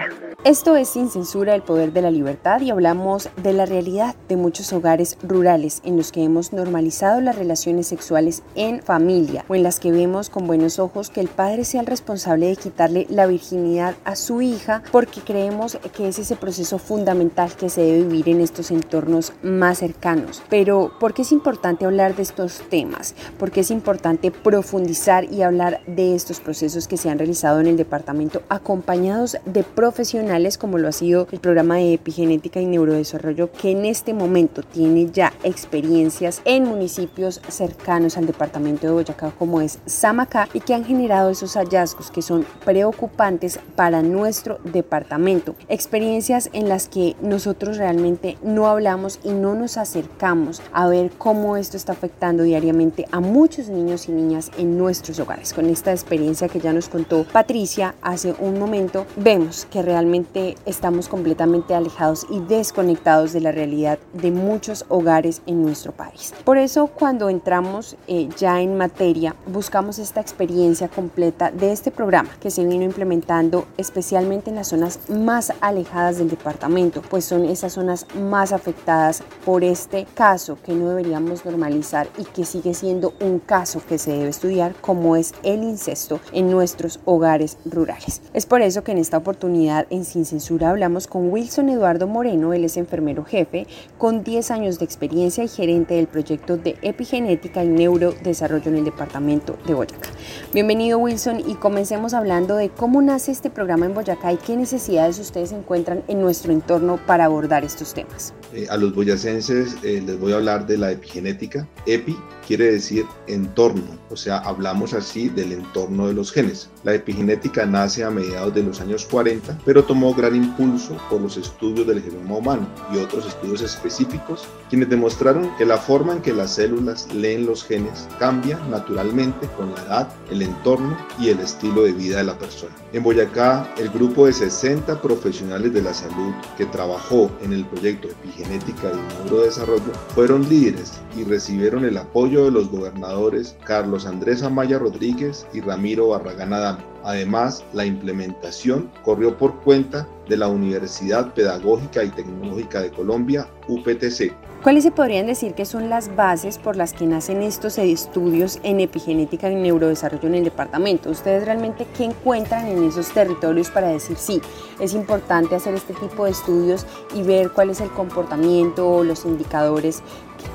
Esto 0.45 0.75
es 0.75 0.89
Sin 0.89 1.09
Censura, 1.09 1.55
el 1.55 1.63
poder 1.63 1.91
de 1.91 2.03
la 2.03 2.11
libertad 2.11 2.61
y 2.61 2.69
hablamos 2.69 3.29
de 3.41 3.51
la 3.51 3.65
realidad 3.65 4.15
de 4.29 4.35
muchos 4.35 4.71
hogares 4.73 5.17
rurales 5.23 5.81
en 5.83 5.97
los 5.97 6.11
que 6.11 6.23
hemos 6.23 6.53
normalizado 6.53 7.19
las 7.19 7.35
relaciones 7.35 7.87
sexuales 7.87 8.43
en 8.53 8.83
familia 8.83 9.43
o 9.47 9.55
en 9.55 9.63
las 9.63 9.79
que 9.79 9.91
vemos 9.91 10.29
con 10.29 10.45
buenos 10.45 10.77
ojos 10.77 11.09
que 11.09 11.19
el 11.19 11.29
padre 11.29 11.65
sea 11.65 11.81
el 11.81 11.87
responsable 11.87 12.45
de 12.45 12.57
quitarle 12.57 13.07
la 13.09 13.25
virginidad 13.25 13.95
a 14.03 14.15
su 14.15 14.43
hija 14.43 14.83
porque 14.91 15.21
creemos 15.21 15.79
que 15.97 16.09
es 16.09 16.19
ese 16.19 16.35
proceso 16.35 16.77
fundamental 16.77 17.55
que 17.55 17.69
se 17.69 17.81
debe 17.81 18.03
vivir 18.03 18.29
en 18.29 18.41
estos 18.41 18.69
entornos 18.69 19.33
más 19.41 19.79
cercanos. 19.79 20.43
Pero 20.47 20.91
¿por 20.99 21.15
qué 21.15 21.23
es 21.23 21.31
importante 21.31 21.85
hablar 21.85 22.15
de 22.15 22.21
estos 22.21 22.61
temas? 22.69 23.15
¿Por 23.39 23.49
qué 23.49 23.61
es 23.61 23.71
importante 23.71 24.29
profundizar 24.29 25.23
y 25.23 25.41
hablar 25.41 25.81
de 25.87 26.13
estos 26.13 26.39
procesos 26.39 26.87
que 26.87 26.97
se 26.97 27.09
han 27.09 27.17
realizado 27.17 27.61
en 27.61 27.65
el 27.65 27.77
departamento 27.77 28.43
acompañados 28.47 29.37
de 29.47 29.63
profesionales 29.63 30.34
como 30.59 30.77
lo 30.77 30.89
ha 30.89 30.91
sido 30.91 31.29
el 31.31 31.39
programa 31.39 31.75
de 31.75 31.93
epigenética 31.93 32.59
y 32.59 32.65
neurodesarrollo 32.65 33.53
que 33.53 33.71
en 33.71 33.85
este 33.85 34.13
momento 34.13 34.63
tiene 34.63 35.09
ya 35.09 35.31
experiencias 35.43 36.41
en 36.43 36.65
municipios 36.65 37.39
cercanos 37.47 38.17
al 38.17 38.27
departamento 38.27 38.85
de 38.85 38.91
Boyacá 38.91 39.31
como 39.39 39.61
es 39.61 39.79
Samacá 39.85 40.49
y 40.53 40.59
que 40.59 40.73
han 40.73 40.83
generado 40.83 41.29
esos 41.29 41.53
hallazgos 41.55 42.11
que 42.11 42.21
son 42.21 42.45
preocupantes 42.65 43.61
para 43.77 44.01
nuestro 44.01 44.59
departamento. 44.65 45.55
Experiencias 45.69 46.49
en 46.51 46.67
las 46.67 46.89
que 46.89 47.15
nosotros 47.21 47.77
realmente 47.77 48.37
no 48.43 48.67
hablamos 48.67 49.21
y 49.23 49.29
no 49.29 49.55
nos 49.55 49.77
acercamos 49.77 50.61
a 50.73 50.89
ver 50.89 51.11
cómo 51.17 51.55
esto 51.55 51.77
está 51.77 51.93
afectando 51.93 52.43
diariamente 52.43 53.05
a 53.11 53.21
muchos 53.21 53.69
niños 53.69 54.09
y 54.09 54.11
niñas 54.11 54.51
en 54.57 54.77
nuestros 54.77 55.17
hogares. 55.19 55.53
Con 55.53 55.69
esta 55.69 55.93
experiencia 55.93 56.49
que 56.49 56.59
ya 56.59 56.73
nos 56.73 56.89
contó 56.89 57.23
Patricia 57.23 57.95
hace 58.01 58.35
un 58.39 58.59
momento, 58.59 59.05
vemos 59.15 59.65
que 59.71 59.81
realmente 59.81 60.24
estamos 60.65 61.07
completamente 61.07 61.73
alejados 61.73 62.25
y 62.29 62.39
desconectados 62.39 63.33
de 63.33 63.41
la 63.41 63.51
realidad 63.51 63.99
de 64.13 64.31
muchos 64.31 64.85
hogares 64.89 65.41
en 65.45 65.61
nuestro 65.61 65.91
país. 65.91 66.33
Por 66.43 66.57
eso 66.57 66.87
cuando 66.87 67.29
entramos 67.29 67.95
eh, 68.07 68.29
ya 68.37 68.61
en 68.61 68.77
materia, 68.77 69.35
buscamos 69.47 69.99
esta 69.99 70.21
experiencia 70.21 70.87
completa 70.87 71.51
de 71.51 71.71
este 71.71 71.91
programa 71.91 72.29
que 72.39 72.51
se 72.51 72.65
vino 72.65 72.83
implementando 72.83 73.65
especialmente 73.77 74.49
en 74.49 74.57
las 74.57 74.69
zonas 74.69 74.99
más 75.09 75.53
alejadas 75.61 76.17
del 76.17 76.29
departamento, 76.29 77.01
pues 77.01 77.25
son 77.25 77.45
esas 77.45 77.73
zonas 77.73 78.05
más 78.15 78.51
afectadas 78.51 79.23
por 79.45 79.63
este 79.63 80.05
caso 80.13 80.57
que 80.63 80.73
no 80.73 80.89
deberíamos 80.89 81.45
normalizar 81.45 82.07
y 82.17 82.23
que 82.23 82.45
sigue 82.45 82.73
siendo 82.73 83.13
un 83.21 83.39
caso 83.39 83.81
que 83.87 83.97
se 83.97 84.11
debe 84.11 84.29
estudiar 84.29 84.75
como 84.81 85.15
es 85.15 85.33
el 85.43 85.63
incesto 85.63 86.19
en 86.31 86.49
nuestros 86.49 86.99
hogares 87.05 87.57
rurales. 87.65 88.21
Es 88.33 88.45
por 88.45 88.61
eso 88.61 88.83
que 88.83 88.91
en 88.91 88.97
esta 88.97 89.17
oportunidad 89.17 89.87
en 89.89 90.05
Sin 90.15 90.23
Censura 90.23 90.69
hablamos 90.69 91.07
con 91.07 91.29
Wilson 91.29 91.67
Eduardo 91.67 92.07
Moreno, 92.07 92.53
él 92.53 92.63
es 92.63 92.77
enfermero 92.77 93.25
jefe 93.25 93.67
con 93.97 94.23
10 94.23 94.49
años 94.49 94.79
de 94.79 94.85
experiencia 94.85 95.43
y 95.43 95.49
gerente 95.49 95.95
del 95.95 96.07
proyecto 96.07 96.55
de 96.55 96.77
epigenética 96.83 97.65
y 97.65 97.67
neurodesarrollo 97.67 98.69
en 98.69 98.77
el 98.77 98.85
departamento 98.85 99.57
de 99.67 99.73
Boyacá. 99.73 100.07
Bienvenido 100.53 100.99
Wilson 100.99 101.41
y 101.45 101.55
comencemos 101.55 102.13
hablando 102.13 102.55
de 102.55 102.69
cómo 102.69 103.01
nace 103.01 103.33
este 103.33 103.49
programa 103.49 103.87
en 103.87 103.93
Boyacá 103.93 104.31
y 104.31 104.37
qué 104.37 104.55
necesidades 104.55 105.19
ustedes 105.19 105.51
encuentran 105.51 106.01
en 106.07 106.21
nuestro 106.21 106.53
entorno 106.53 106.97
para 107.05 107.25
abordar 107.25 107.65
estos 107.65 107.93
temas. 107.93 108.33
Eh, 108.53 108.67
a 108.69 108.77
los 108.77 108.95
boyacenses 108.95 109.75
eh, 109.83 110.01
les 110.05 110.17
voy 110.17 110.31
a 110.31 110.37
hablar 110.37 110.65
de 110.65 110.77
la 110.77 110.93
epigenética. 110.93 111.67
Epi 111.87 112.15
quiere 112.47 112.71
decir 112.71 113.03
entorno, 113.27 113.99
o 114.09 114.15
sea, 114.15 114.37
hablamos 114.39 114.93
así 114.93 115.29
del 115.29 115.51
entorno 115.51 116.07
de 116.07 116.13
los 116.13 116.31
genes. 116.31 116.69
La 116.83 116.93
epigenética 116.93 117.65
nace 117.65 118.03
a 118.03 118.11
mediados 118.11 118.53
de 118.53 118.63
los 118.63 118.81
años 118.81 119.05
40, 119.05 119.59
pero 119.65 119.83
tomó 119.83 120.13
gran 120.13 120.35
impulso 120.35 120.97
por 121.09 121.21
los 121.21 121.37
estudios 121.37 121.87
del 121.87 122.01
genoma 122.01 122.35
humano 122.35 122.67
y 122.93 122.97
otros 122.97 123.25
estudios 123.25 123.61
específicos, 123.61 124.47
quienes 124.69 124.89
demostraron 124.89 125.55
que 125.57 125.65
la 125.65 125.77
forma 125.77 126.13
en 126.13 126.21
que 126.21 126.33
las 126.33 126.55
células 126.55 127.11
leen 127.13 127.45
los 127.45 127.63
genes 127.63 128.07
cambia 128.19 128.57
naturalmente 128.69 129.47
con 129.57 129.73
la 129.73 129.81
edad, 129.81 130.13
el 130.31 130.41
entorno 130.41 130.97
y 131.19 131.29
el 131.29 131.39
estilo 131.39 131.83
de 131.83 131.93
vida 131.93 132.17
de 132.17 132.25
la 132.25 132.37
persona. 132.37 132.73
En 132.95 133.03
Boyacá, 133.03 133.69
el 133.77 133.89
grupo 133.89 134.25
de 134.25 134.31
60 134.31 135.01
profesionales 135.01 135.73
de 135.73 135.81
la 135.81 135.93
salud 135.93 136.33
que 136.57 136.65
trabajó 136.65 137.29
en 137.41 137.51
el 137.51 137.65
proyecto 137.65 138.07
Epigenética 138.07 138.89
y 138.89 139.25
Neurodesarrollo 139.25 139.91
fueron 140.13 140.47
líderes 140.47 141.01
y 141.17 141.25
recibieron 141.25 141.83
el 141.83 141.97
apoyo 141.97 142.45
de 142.45 142.51
los 142.51 142.71
gobernadores 142.71 143.57
Carlos 143.65 144.05
Andrés 144.05 144.43
Amaya 144.43 144.79
Rodríguez 144.79 145.45
y 145.53 145.59
Ramiro 145.59 146.07
Barragán 146.07 146.53
Adame. 146.53 146.94
Además, 147.05 147.63
la 147.71 147.85
implementación 147.85 148.91
corrió 149.03 149.37
por 149.37 149.61
cuenta 149.61 150.07
de 150.27 150.37
la 150.37 150.47
Universidad 150.47 151.35
Pedagógica 151.35 152.03
y 152.03 152.09
Tecnológica 152.09 152.81
de 152.81 152.89
Colombia, 152.89 153.47
UPTC. 153.67 154.33
¿Cuáles 154.63 154.83
se 154.83 154.89
podrían 154.89 155.27
decir 155.27 155.53
que 155.53 155.65
son 155.65 155.87
las 155.87 156.15
bases 156.15 156.57
por 156.57 156.75
las 156.75 156.93
que 156.93 157.05
nacen 157.05 157.43
estos 157.43 157.77
estudios 157.77 158.59
en 158.63 158.79
epigenética 158.79 159.51
y 159.51 159.55
neurodesarrollo 159.55 160.27
en 160.27 160.33
el 160.33 160.45
departamento? 160.45 161.11
¿Ustedes 161.11 161.45
realmente 161.45 161.85
qué 161.95 162.05
encuentran 162.05 162.65
en 162.65 162.83
esos 162.83 163.09
territorios 163.09 163.69
para 163.69 163.89
decir 163.89 164.17
sí, 164.17 164.41
es 164.79 164.95
importante 164.95 165.53
hacer 165.53 165.75
este 165.75 165.93
tipo 165.93 166.25
de 166.25 166.31
estudios 166.31 166.87
y 167.13 167.21
ver 167.21 167.51
cuál 167.51 167.69
es 167.69 167.81
el 167.81 167.91
comportamiento 167.91 168.89
o 168.89 169.03
los 169.03 169.25
indicadores 169.25 170.01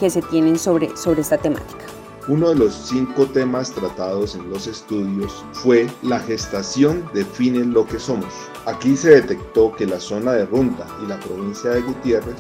que 0.01 0.11
se 0.11 0.21
tienen 0.23 0.59
sobre, 0.59 0.97
sobre 0.97 1.21
esta 1.21 1.39
temática? 1.39 2.00
Uno 2.29 2.51
de 2.51 2.55
los 2.55 2.75
cinco 2.75 3.25
temas 3.27 3.73
tratados 3.73 4.35
en 4.35 4.51
los 4.51 4.67
estudios 4.67 5.43
fue 5.53 5.89
la 6.03 6.21
gestación 6.21 7.09
define 7.15 7.65
lo 7.65 7.87
que 7.87 7.99
somos. 7.99 8.33
Aquí 8.67 8.95
se 8.97 9.11
detectó 9.11 9.73
que 9.73 9.87
la 9.87 9.99
zona 9.99 10.33
de 10.33 10.45
Runta 10.45 10.87
y 11.03 11.07
la 11.07 11.19
provincia 11.19 11.71
de 11.71 11.81
Gutiérrez 11.81 12.37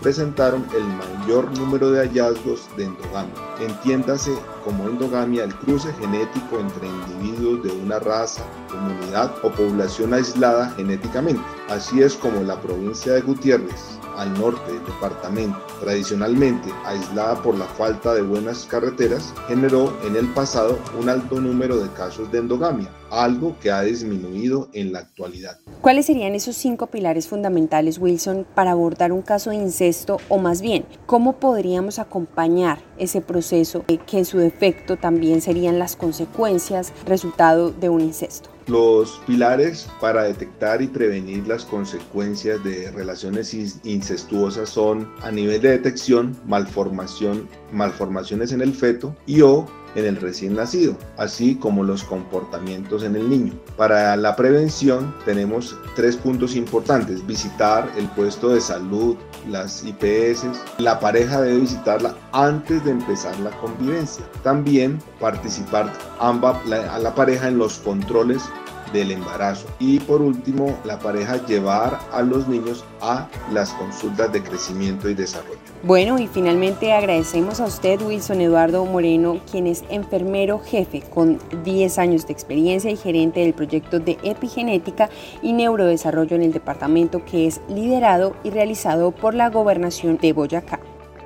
presentaron 0.00 0.64
el 0.76 0.84
mayor 0.84 1.50
número 1.58 1.90
de 1.90 2.06
hallazgos 2.06 2.68
de 2.76 2.84
endogamia. 2.84 3.34
Entiéndase 3.60 4.32
como 4.64 4.88
endogamia 4.88 5.44
el 5.44 5.54
cruce 5.56 5.92
genético 5.94 6.60
entre 6.60 6.86
individuos 6.86 7.64
de 7.64 7.72
una 7.72 7.98
raza, 7.98 8.44
comunidad 8.70 9.34
o 9.42 9.50
población 9.50 10.14
aislada 10.14 10.70
genéticamente. 10.76 11.42
Así 11.68 12.02
es 12.02 12.14
como 12.14 12.40
la 12.42 12.60
provincia 12.60 13.14
de 13.14 13.22
Gutiérrez 13.22 13.93
al 14.16 14.32
norte 14.38 14.72
del 14.72 14.84
departamento, 14.84 15.58
tradicionalmente 15.80 16.70
aislada 16.84 17.42
por 17.42 17.56
la 17.56 17.66
falta 17.66 18.14
de 18.14 18.22
buenas 18.22 18.64
carreteras, 18.64 19.32
generó 19.48 19.92
en 20.06 20.16
el 20.16 20.26
pasado 20.28 20.78
un 20.98 21.08
alto 21.08 21.40
número 21.40 21.78
de 21.78 21.90
casos 21.90 22.30
de 22.30 22.38
endogamia, 22.38 22.88
algo 23.10 23.56
que 23.60 23.70
ha 23.70 23.82
disminuido 23.82 24.68
en 24.72 24.92
la 24.92 25.00
actualidad. 25.00 25.58
¿Cuáles 25.80 26.06
serían 26.06 26.34
esos 26.34 26.56
cinco 26.56 26.86
pilares 26.86 27.28
fundamentales, 27.28 27.98
Wilson, 27.98 28.46
para 28.54 28.72
abordar 28.72 29.12
un 29.12 29.22
caso 29.22 29.50
de 29.50 29.56
incesto 29.56 30.18
o 30.28 30.38
más 30.38 30.60
bien, 30.60 30.86
cómo 31.06 31.34
podríamos 31.34 31.98
acompañar 31.98 32.82
ese 32.98 33.20
proceso 33.20 33.84
que 33.86 34.18
en 34.18 34.24
su 34.24 34.38
defecto 34.38 34.96
también 34.96 35.40
serían 35.40 35.78
las 35.78 35.96
consecuencias 35.96 36.92
resultado 37.06 37.70
de 37.70 37.88
un 37.88 38.00
incesto? 38.00 38.53
Los 38.66 39.20
pilares 39.26 39.86
para 40.00 40.22
detectar 40.22 40.80
y 40.80 40.86
prevenir 40.86 41.46
las 41.46 41.66
consecuencias 41.66 42.64
de 42.64 42.90
relaciones 42.92 43.52
incestuosas 43.84 44.70
son 44.70 45.12
a 45.22 45.30
nivel 45.30 45.60
de 45.60 45.70
detección, 45.70 46.34
malformación, 46.46 47.46
malformaciones 47.74 48.52
en 48.52 48.62
el 48.62 48.72
feto 48.72 49.14
y 49.26 49.42
o 49.42 49.66
en 49.94 50.06
el 50.06 50.16
recién 50.16 50.54
nacido, 50.54 50.96
así 51.16 51.54
como 51.54 51.84
los 51.84 52.02
comportamientos 52.04 53.04
en 53.04 53.16
el 53.16 53.28
niño. 53.30 53.52
Para 53.76 54.16
la 54.16 54.34
prevención 54.36 55.14
tenemos 55.24 55.76
tres 55.94 56.16
puntos 56.16 56.56
importantes, 56.56 57.26
visitar 57.26 57.90
el 57.96 58.08
puesto 58.08 58.48
de 58.48 58.60
salud, 58.60 59.16
las 59.48 59.84
IPS, 59.84 60.46
la 60.78 60.98
pareja 60.98 61.40
debe 61.40 61.58
visitarla 61.58 62.16
antes 62.32 62.84
de 62.84 62.92
empezar 62.92 63.38
la 63.40 63.50
convivencia. 63.58 64.24
También 64.42 64.98
participar 65.20 65.92
a 66.18 66.98
la 66.98 67.14
pareja 67.14 67.48
en 67.48 67.58
los 67.58 67.78
controles 67.78 68.42
del 68.92 69.10
embarazo. 69.10 69.66
Y 69.78 69.98
por 70.00 70.22
último, 70.22 70.78
la 70.84 70.98
pareja 70.98 71.44
llevar 71.46 71.98
a 72.12 72.22
los 72.22 72.48
niños 72.48 72.84
a 73.00 73.28
las 73.52 73.72
consultas 73.72 74.32
de 74.32 74.42
crecimiento 74.42 75.08
y 75.08 75.14
desarrollo. 75.14 75.63
Bueno, 75.86 76.18
y 76.18 76.28
finalmente 76.28 76.94
agradecemos 76.94 77.60
a 77.60 77.66
usted, 77.66 78.00
Wilson 78.00 78.40
Eduardo 78.40 78.86
Moreno, 78.86 79.40
quien 79.50 79.66
es 79.66 79.84
enfermero 79.90 80.58
jefe 80.58 81.02
con 81.02 81.38
10 81.62 81.98
años 81.98 82.26
de 82.26 82.32
experiencia 82.32 82.90
y 82.90 82.96
gerente 82.96 83.40
del 83.40 83.52
proyecto 83.52 84.00
de 84.00 84.16
epigenética 84.22 85.10
y 85.42 85.52
neurodesarrollo 85.52 86.36
en 86.36 86.42
el 86.42 86.54
departamento 86.54 87.22
que 87.26 87.46
es 87.46 87.60
liderado 87.68 88.34
y 88.44 88.48
realizado 88.48 89.10
por 89.10 89.34
la 89.34 89.50
gobernación 89.50 90.16
de 90.16 90.32
Boyacá. 90.32 90.80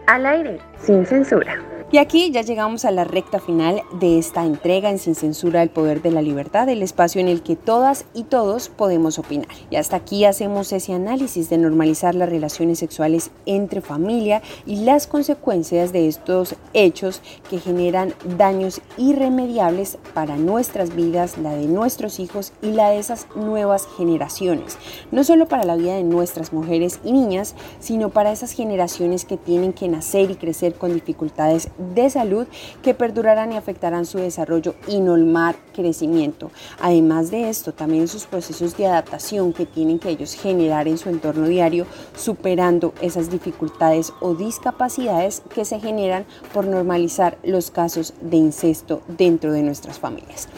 Al 0.08 0.26
aire, 0.26 0.58
sin 0.80 1.06
censura. 1.06 1.62
Y 1.90 1.96
aquí 1.96 2.30
ya 2.30 2.42
llegamos 2.42 2.84
a 2.84 2.90
la 2.90 3.04
recta 3.04 3.40
final 3.40 3.80
de 3.98 4.18
esta 4.18 4.44
entrega 4.44 4.90
en 4.90 4.98
Sin 4.98 5.14
Censura 5.14 5.62
el 5.62 5.70
Poder 5.70 6.02
de 6.02 6.10
la 6.10 6.20
Libertad, 6.20 6.68
el 6.68 6.82
espacio 6.82 7.18
en 7.18 7.28
el 7.28 7.42
que 7.42 7.56
todas 7.56 8.04
y 8.12 8.24
todos 8.24 8.68
podemos 8.68 9.18
opinar. 9.18 9.48
Y 9.70 9.76
hasta 9.76 9.96
aquí 9.96 10.26
hacemos 10.26 10.70
ese 10.72 10.92
análisis 10.92 11.48
de 11.48 11.56
normalizar 11.56 12.14
las 12.14 12.28
relaciones 12.28 12.78
sexuales 12.78 13.30
entre 13.46 13.80
familia 13.80 14.42
y 14.66 14.84
las 14.84 15.06
consecuencias 15.06 15.90
de 15.90 16.08
estos 16.08 16.56
hechos 16.74 17.22
que 17.48 17.58
generan 17.58 18.12
daños 18.36 18.82
irremediables 18.98 19.96
para 20.12 20.36
nuestras 20.36 20.94
vidas, 20.94 21.38
la 21.38 21.54
de 21.54 21.68
nuestros 21.68 22.20
hijos 22.20 22.52
y 22.60 22.72
la 22.72 22.90
de 22.90 22.98
esas 22.98 23.28
nuevas 23.34 23.88
generaciones. 23.96 24.76
No 25.10 25.24
solo 25.24 25.48
para 25.48 25.64
la 25.64 25.76
vida 25.76 25.94
de 25.94 26.04
nuestras 26.04 26.52
mujeres 26.52 27.00
y 27.02 27.12
niñas, 27.12 27.54
sino 27.80 28.10
para 28.10 28.30
esas 28.30 28.52
generaciones 28.52 29.24
que 29.24 29.38
tienen 29.38 29.72
que 29.72 29.88
nacer 29.88 30.30
y 30.30 30.34
crecer 30.34 30.74
con 30.74 30.92
dificultades 30.92 31.70
de 31.78 32.10
salud 32.10 32.46
que 32.82 32.94
perdurarán 32.94 33.52
y 33.52 33.56
afectarán 33.56 34.06
su 34.06 34.18
desarrollo 34.18 34.74
y 34.86 35.00
normal 35.00 35.56
crecimiento. 35.74 36.50
Además 36.80 37.30
de 37.30 37.48
esto, 37.48 37.72
también 37.72 38.08
sus 38.08 38.26
procesos 38.26 38.76
de 38.76 38.86
adaptación 38.86 39.52
que 39.52 39.66
tienen 39.66 39.98
que 39.98 40.10
ellos 40.10 40.34
generar 40.34 40.88
en 40.88 40.98
su 40.98 41.08
entorno 41.08 41.46
diario, 41.46 41.86
superando 42.16 42.92
esas 43.00 43.30
dificultades 43.30 44.12
o 44.20 44.34
discapacidades 44.34 45.42
que 45.54 45.64
se 45.64 45.80
generan 45.80 46.26
por 46.52 46.66
normalizar 46.66 47.38
los 47.42 47.70
casos 47.70 48.14
de 48.20 48.36
incesto 48.36 49.02
dentro 49.08 49.52
de 49.52 49.62
nuestras 49.62 49.98
familias. 49.98 50.48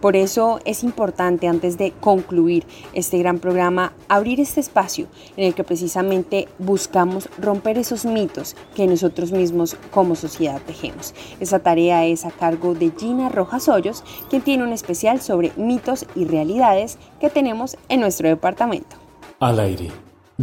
Por 0.00 0.14
eso 0.14 0.60
es 0.64 0.84
importante, 0.84 1.48
antes 1.48 1.76
de 1.76 1.92
concluir 1.92 2.64
este 2.92 3.18
gran 3.18 3.38
programa, 3.38 3.92
abrir 4.08 4.40
este 4.40 4.60
espacio 4.60 5.06
en 5.36 5.44
el 5.44 5.54
que 5.54 5.64
precisamente 5.64 6.48
buscamos 6.58 7.28
romper 7.38 7.78
esos 7.78 8.04
mitos 8.04 8.54
que 8.76 8.86
nosotros 8.86 9.32
mismos 9.32 9.76
como 9.90 10.14
sociedad 10.14 10.60
tejemos. 10.66 11.14
Esa 11.40 11.58
tarea 11.58 12.06
es 12.06 12.24
a 12.24 12.30
cargo 12.30 12.74
de 12.74 12.92
Gina 12.96 13.28
Rojas 13.28 13.68
Hoyos, 13.68 14.04
quien 14.30 14.42
tiene 14.42 14.62
un 14.62 14.72
especial 14.72 15.20
sobre 15.20 15.52
mitos 15.56 16.06
y 16.14 16.24
realidades 16.24 16.98
que 17.20 17.30
tenemos 17.30 17.76
en 17.88 18.00
nuestro 18.00 18.28
departamento. 18.28 18.96
Al 19.40 19.58
aire, 19.60 19.90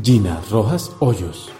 Gina 0.01 0.41
Rojas 0.49 0.91
Hoyos. 0.99 1.51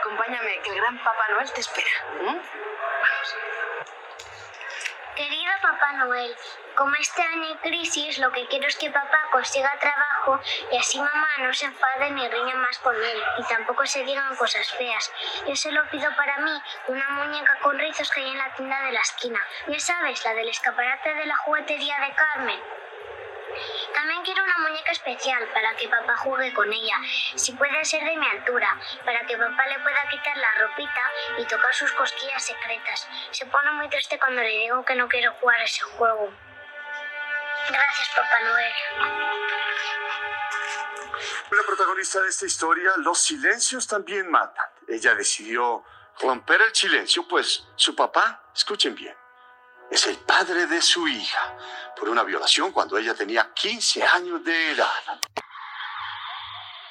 acompáñame, 0.00 0.60
que 0.62 0.70
el 0.70 0.76
gran 0.76 0.96
Papá 0.98 1.24
Noel 1.32 1.50
te 1.54 1.60
espera. 1.60 1.91
Noel, 5.92 6.36
como 6.76 6.94
este 6.96 7.22
año 7.22 7.44
hay 7.48 7.56
crisis, 7.56 8.18
lo 8.18 8.32
que 8.32 8.46
quiero 8.48 8.66
es 8.66 8.76
que 8.76 8.90
papá 8.90 9.28
consiga 9.30 9.78
trabajo 9.78 10.40
y 10.70 10.76
así 10.76 10.98
mamá 10.98 11.28
no 11.40 11.52
se 11.52 11.66
enfade 11.66 12.10
ni 12.10 12.28
riña 12.28 12.54
más 12.56 12.78
con 12.78 12.94
él 12.94 13.22
y 13.38 13.42
tampoco 13.44 13.84
se 13.86 14.04
digan 14.04 14.36
cosas 14.36 14.70
feas. 14.72 15.12
Yo 15.46 15.54
se 15.54 15.72
lo 15.72 15.88
pido 15.90 16.10
para 16.16 16.38
mí 16.38 16.62
una 16.88 17.08
muñeca 17.10 17.58
con 17.62 17.78
rizos 17.78 18.10
que 18.10 18.20
hay 18.20 18.30
en 18.30 18.38
la 18.38 18.54
tienda 18.54 18.80
de 18.82 18.92
la 18.92 19.00
esquina. 19.00 19.40
Ya 19.68 19.80
sabes, 19.80 20.24
la 20.24 20.34
del 20.34 20.48
escaparate 20.48 21.14
de 21.14 21.26
la 21.26 21.36
juguetería 21.36 22.00
de 22.00 22.14
Carmen. 22.14 22.81
También 23.94 24.22
quiero 24.22 24.42
una 24.42 24.58
muñeca 24.58 24.92
especial 24.92 25.46
para 25.52 25.74
que 25.76 25.88
papá 25.88 26.16
juegue 26.16 26.52
con 26.54 26.72
ella, 26.72 26.96
si 27.34 27.52
puede 27.52 27.84
ser 27.84 28.04
de 28.04 28.16
mi 28.16 28.26
altura, 28.26 28.78
para 29.04 29.26
que 29.26 29.36
papá 29.36 29.66
le 29.66 29.78
pueda 29.80 30.08
quitar 30.10 30.36
la 30.36 30.54
ropita 30.60 31.02
y 31.38 31.44
tocar 31.46 31.74
sus 31.74 31.92
cosquillas 31.92 32.44
secretas. 32.44 33.08
Se 33.30 33.46
pone 33.46 33.72
muy 33.72 33.88
triste 33.88 34.18
cuando 34.18 34.42
le 34.42 34.48
digo 34.48 34.84
que 34.84 34.94
no 34.94 35.08
quiero 35.08 35.32
jugar 35.34 35.60
ese 35.62 35.82
juego. 35.82 36.32
Gracias, 37.68 38.08
Papá 38.16 38.40
Noel. 38.44 38.72
La 41.50 41.62
protagonista 41.66 42.20
de 42.20 42.28
esta 42.28 42.46
historia, 42.46 42.90
los 42.98 43.20
silencios 43.20 43.86
también 43.86 44.30
matan. 44.30 44.66
Ella 44.88 45.14
decidió 45.14 45.84
romper 46.20 46.60
el 46.62 46.74
silencio, 46.74 47.26
pues 47.28 47.64
su 47.76 47.94
papá, 47.94 48.42
escuchen 48.54 48.94
bien, 48.94 49.16
es 49.92 50.06
el 50.06 50.16
padre 50.16 50.66
de 50.66 50.80
su 50.80 51.06
hija 51.06 51.54
por 51.94 52.08
una 52.08 52.22
violación 52.22 52.72
cuando 52.72 52.96
ella 52.96 53.14
tenía 53.14 53.52
15 53.52 54.02
años 54.02 54.42
de 54.42 54.70
edad. 54.70 55.20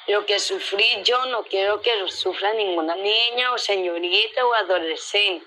Lo 0.06 0.24
que 0.24 0.38
sufrí 0.38 1.02
yo 1.02 1.26
no 1.26 1.42
quiero 1.42 1.80
que 1.80 1.96
lo 1.96 2.08
sufra 2.08 2.52
ninguna 2.54 2.94
niña 2.94 3.52
o 3.52 3.58
señorita 3.58 4.46
o 4.46 4.54
adolescente. 4.54 5.44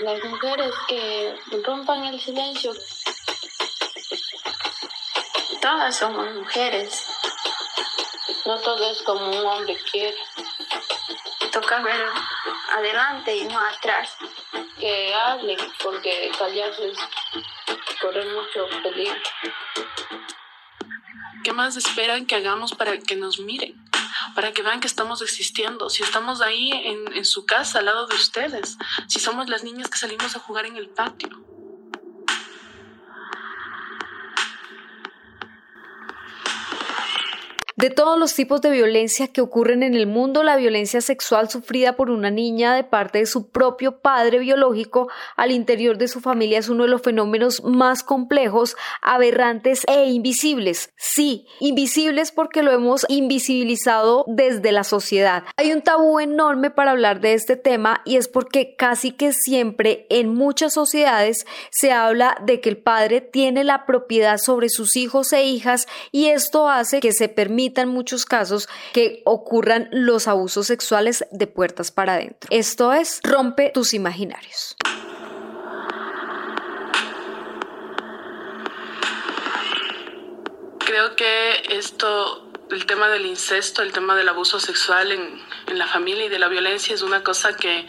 Las 0.00 0.24
mujeres 0.24 0.72
que 0.88 1.38
rompan 1.62 2.06
el 2.06 2.18
silencio, 2.20 2.72
todas 5.60 5.96
somos 5.96 6.32
mujeres. 6.32 7.06
No 8.46 8.58
todo 8.60 8.90
es 8.90 9.02
como 9.02 9.26
un 9.26 9.46
hombre 9.46 9.76
quiere. 9.90 10.16
Toca 11.54 11.80
ver 11.82 12.04
adelante 12.76 13.36
y 13.36 13.44
no 13.44 13.56
atrás. 13.56 14.16
Que 14.80 15.14
hablen, 15.14 15.56
porque 15.84 16.32
callarse 16.36 16.90
es 16.90 16.98
correr 18.00 18.26
mucho 18.26 18.66
peligro. 18.82 19.14
¿Qué 21.44 21.52
más 21.52 21.76
esperan 21.76 22.26
que 22.26 22.34
hagamos 22.34 22.74
para 22.74 22.98
que 22.98 23.14
nos 23.14 23.38
miren? 23.38 23.80
Para 24.34 24.52
que 24.52 24.62
vean 24.62 24.80
que 24.80 24.88
estamos 24.88 25.22
existiendo, 25.22 25.90
si 25.90 26.02
estamos 26.02 26.40
ahí 26.40 26.72
en, 26.72 27.14
en 27.14 27.24
su 27.24 27.46
casa 27.46 27.78
al 27.78 27.84
lado 27.84 28.08
de 28.08 28.16
ustedes, 28.16 28.76
si 29.06 29.20
somos 29.20 29.48
las 29.48 29.62
niñas 29.62 29.88
que 29.88 29.98
salimos 29.98 30.34
a 30.34 30.40
jugar 30.40 30.66
en 30.66 30.76
el 30.76 30.88
patio. 30.88 31.53
De 37.76 37.90
todos 37.90 38.16
los 38.16 38.32
tipos 38.34 38.60
de 38.60 38.70
violencia 38.70 39.26
que 39.26 39.40
ocurren 39.40 39.82
en 39.82 39.94
el 39.94 40.06
mundo, 40.06 40.44
la 40.44 40.54
violencia 40.54 41.00
sexual 41.00 41.50
sufrida 41.50 41.96
por 41.96 42.08
una 42.08 42.30
niña 42.30 42.72
de 42.72 42.84
parte 42.84 43.18
de 43.18 43.26
su 43.26 43.50
propio 43.50 43.98
padre 43.98 44.38
biológico 44.38 45.08
al 45.34 45.50
interior 45.50 45.98
de 45.98 46.06
su 46.06 46.20
familia 46.20 46.60
es 46.60 46.68
uno 46.68 46.84
de 46.84 46.90
los 46.90 47.02
fenómenos 47.02 47.64
más 47.64 48.04
complejos, 48.04 48.76
aberrantes 49.02 49.82
e 49.88 50.04
invisibles. 50.04 50.92
Sí, 50.96 51.48
invisibles 51.58 52.30
porque 52.30 52.62
lo 52.62 52.70
hemos 52.70 53.06
invisibilizado 53.08 54.24
desde 54.28 54.70
la 54.70 54.84
sociedad. 54.84 55.42
Hay 55.56 55.72
un 55.72 55.82
tabú 55.82 56.20
enorme 56.20 56.70
para 56.70 56.92
hablar 56.92 57.20
de 57.20 57.34
este 57.34 57.56
tema 57.56 58.02
y 58.04 58.18
es 58.18 58.28
porque 58.28 58.76
casi 58.76 59.10
que 59.10 59.32
siempre 59.32 60.06
en 60.10 60.32
muchas 60.32 60.74
sociedades 60.74 61.44
se 61.72 61.90
habla 61.90 62.36
de 62.44 62.60
que 62.60 62.68
el 62.68 62.76
padre 62.76 63.20
tiene 63.20 63.64
la 63.64 63.84
propiedad 63.84 64.38
sobre 64.38 64.68
sus 64.68 64.94
hijos 64.94 65.32
e 65.32 65.42
hijas 65.42 65.88
y 66.12 66.26
esto 66.26 66.68
hace 66.68 67.00
que 67.00 67.12
se 67.12 67.28
permita 67.28 67.63
en 67.82 67.88
muchos 67.88 68.24
casos 68.24 68.68
que 68.92 69.22
ocurran 69.24 69.88
los 69.90 70.28
abusos 70.28 70.66
sexuales 70.66 71.24
de 71.30 71.46
puertas 71.46 71.90
para 71.90 72.14
adentro. 72.14 72.48
Esto 72.50 72.92
es, 72.92 73.20
rompe 73.22 73.70
tus 73.72 73.94
imaginarios. 73.94 74.76
Creo 80.78 81.16
que 81.16 81.76
esto 81.76 82.43
el 82.74 82.86
tema 82.86 83.08
del 83.08 83.24
incesto, 83.24 83.82
el 83.82 83.92
tema 83.92 84.16
del 84.16 84.28
abuso 84.28 84.58
sexual 84.58 85.12
en, 85.12 85.40
en, 85.68 85.78
la 85.78 85.86
familia 85.86 86.24
y 86.24 86.28
de 86.28 86.40
la 86.40 86.48
violencia 86.48 86.94
es 86.94 87.02
una 87.02 87.22
cosa 87.22 87.56
que 87.56 87.86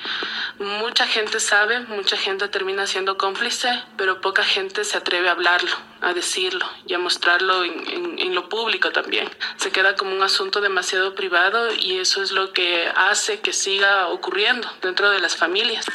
mucha 0.60 1.08
gente 1.08 1.40
sabe, 1.40 1.80
mucha 1.82 2.18
gente 2.18 2.48
termina 2.48 2.86
siendo 2.86 3.18
cómplice, 3.18 3.68
pero 3.98 4.22
poca 4.22 4.44
gente 4.44 4.84
se 4.84 4.98
atreve 4.98 5.28
a 5.28 5.32
hablarlo, 5.32 5.72
a 6.02 6.14
decirlo 6.14 6.66
y 6.86 6.94
a 6.94 7.00
mostrarlo 7.00 7.64
en, 7.64 8.36
lo 8.36 8.48
público 8.50 8.92
también. 8.92 9.30
Se 9.56 9.72
queda 9.72 9.96
como 9.96 10.14
un 10.14 10.22
asunto 10.22 10.62
demasiado 10.62 11.16
privado 11.16 11.74
y 11.74 12.00
eso 12.00 12.22
es 12.22 12.32
lo 12.32 12.52
que 12.52 12.92
hace 12.96 13.40
que 13.40 13.54
siga 13.54 14.10
ocurriendo 14.10 14.70
dentro 14.82 15.10
de 15.10 15.20
las 15.20 15.36
familias. 15.36 15.86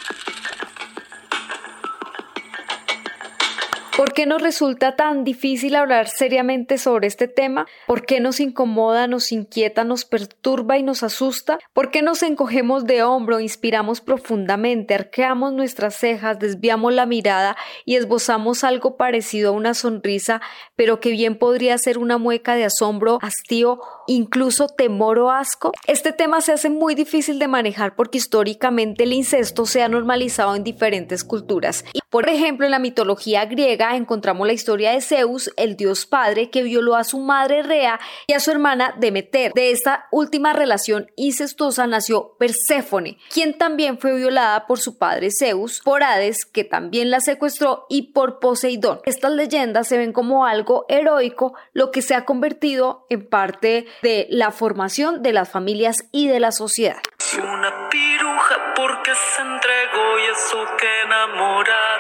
¿Por 4.00 4.14
qué 4.14 4.24
nos 4.24 4.40
resulta 4.40 4.96
tan 4.96 5.24
difícil 5.24 5.74
hablar 5.74 6.08
seriamente 6.08 6.78
sobre 6.78 7.06
este 7.06 7.28
tema? 7.28 7.66
¿Por 7.86 8.06
qué 8.06 8.18
nos 8.18 8.40
incomoda, 8.40 9.06
nos 9.06 9.30
inquieta, 9.30 9.84
nos 9.84 10.06
perturba 10.06 10.78
y 10.78 10.82
nos 10.82 11.02
asusta? 11.02 11.58
¿Por 11.74 11.90
qué 11.90 12.00
nos 12.00 12.22
encogemos 12.22 12.86
de 12.86 13.02
hombro, 13.02 13.40
inspiramos 13.40 14.00
profundamente, 14.00 14.94
arqueamos 14.94 15.52
nuestras 15.52 15.96
cejas, 15.96 16.38
desviamos 16.38 16.94
la 16.94 17.04
mirada 17.04 17.58
y 17.84 17.96
esbozamos 17.96 18.64
algo 18.64 18.96
parecido 18.96 19.50
a 19.50 19.54
una 19.54 19.74
sonrisa, 19.74 20.40
pero 20.76 20.98
que 20.98 21.10
bien 21.10 21.36
podría 21.36 21.76
ser 21.76 21.98
una 21.98 22.16
mueca 22.16 22.54
de 22.54 22.64
asombro, 22.64 23.18
hastío, 23.20 23.80
incluso 24.06 24.68
temor 24.68 25.18
o 25.18 25.30
asco? 25.30 25.72
Este 25.86 26.14
tema 26.14 26.40
se 26.40 26.52
hace 26.52 26.70
muy 26.70 26.94
difícil 26.94 27.38
de 27.38 27.48
manejar 27.48 27.96
porque 27.96 28.16
históricamente 28.16 29.04
el 29.04 29.12
incesto 29.12 29.66
se 29.66 29.82
ha 29.82 29.90
normalizado 29.90 30.56
en 30.56 30.64
diferentes 30.64 31.22
culturas. 31.22 31.84
Por 32.10 32.28
ejemplo, 32.28 32.66
en 32.66 32.72
la 32.72 32.80
mitología 32.80 33.44
griega, 33.44 33.94
encontramos 33.94 34.44
la 34.44 34.52
historia 34.52 34.90
de 34.90 35.00
Zeus, 35.00 35.52
el 35.56 35.76
dios 35.76 36.06
padre, 36.06 36.50
que 36.50 36.64
violó 36.64 36.96
a 36.96 37.04
su 37.04 37.20
madre 37.20 37.62
Rea 37.62 38.00
y 38.26 38.32
a 38.32 38.40
su 38.40 38.50
hermana 38.50 38.96
Demeter. 38.98 39.52
De 39.54 39.70
esta 39.70 40.08
última 40.10 40.52
relación 40.52 41.08
incestuosa 41.14 41.86
nació 41.86 42.34
Perséfone, 42.36 43.18
quien 43.32 43.56
también 43.56 43.98
fue 43.98 44.16
violada 44.16 44.66
por 44.66 44.80
su 44.80 44.98
padre 44.98 45.28
Zeus, 45.30 45.82
por 45.84 46.02
Hades, 46.02 46.44
que 46.46 46.64
también 46.64 47.10
la 47.10 47.20
secuestró, 47.20 47.86
y 47.88 48.12
por 48.12 48.40
Poseidón. 48.40 49.00
Estas 49.04 49.30
leyendas 49.30 49.86
se 49.86 49.96
ven 49.96 50.12
como 50.12 50.46
algo 50.46 50.86
heroico, 50.88 51.54
lo 51.74 51.92
que 51.92 52.02
se 52.02 52.16
ha 52.16 52.24
convertido 52.24 53.06
en 53.08 53.28
parte 53.28 53.86
de 54.02 54.26
la 54.30 54.50
formación 54.50 55.22
de 55.22 55.32
las 55.32 55.48
familias 55.48 55.98
y 56.10 56.26
de 56.26 56.40
la 56.40 56.50
sociedad. 56.50 56.98
Una 57.38 57.88
piruja 57.88 58.74
porque 58.74 59.12
se 59.14 59.42
entregó 59.42 60.18
y 60.18 60.32
eso 60.32 60.66
que 60.76 61.02
enamorada. 61.02 61.99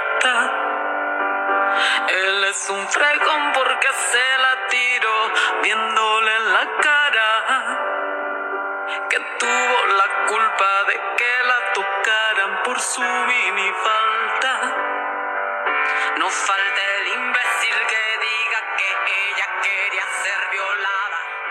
Es 2.50 2.68
un 2.68 2.88
fregón 2.88 3.52
porque 3.54 3.88
se 3.92 4.38
la 4.38 4.66
tiró 4.66 5.32
viéndole 5.62 6.34
en 6.34 6.52
la 6.52 6.66
cara. 6.82 7.28
Que 9.08 9.20
tuvo 9.38 9.86
la 9.86 10.26
culpa 10.26 10.84
de 10.88 10.94
que 11.16 11.44
la 11.44 11.72
tocaran 11.74 12.62
por 12.64 12.80
su 12.80 13.02
minifalta. 13.02 14.76
No 16.18 16.28
falte 16.28 16.99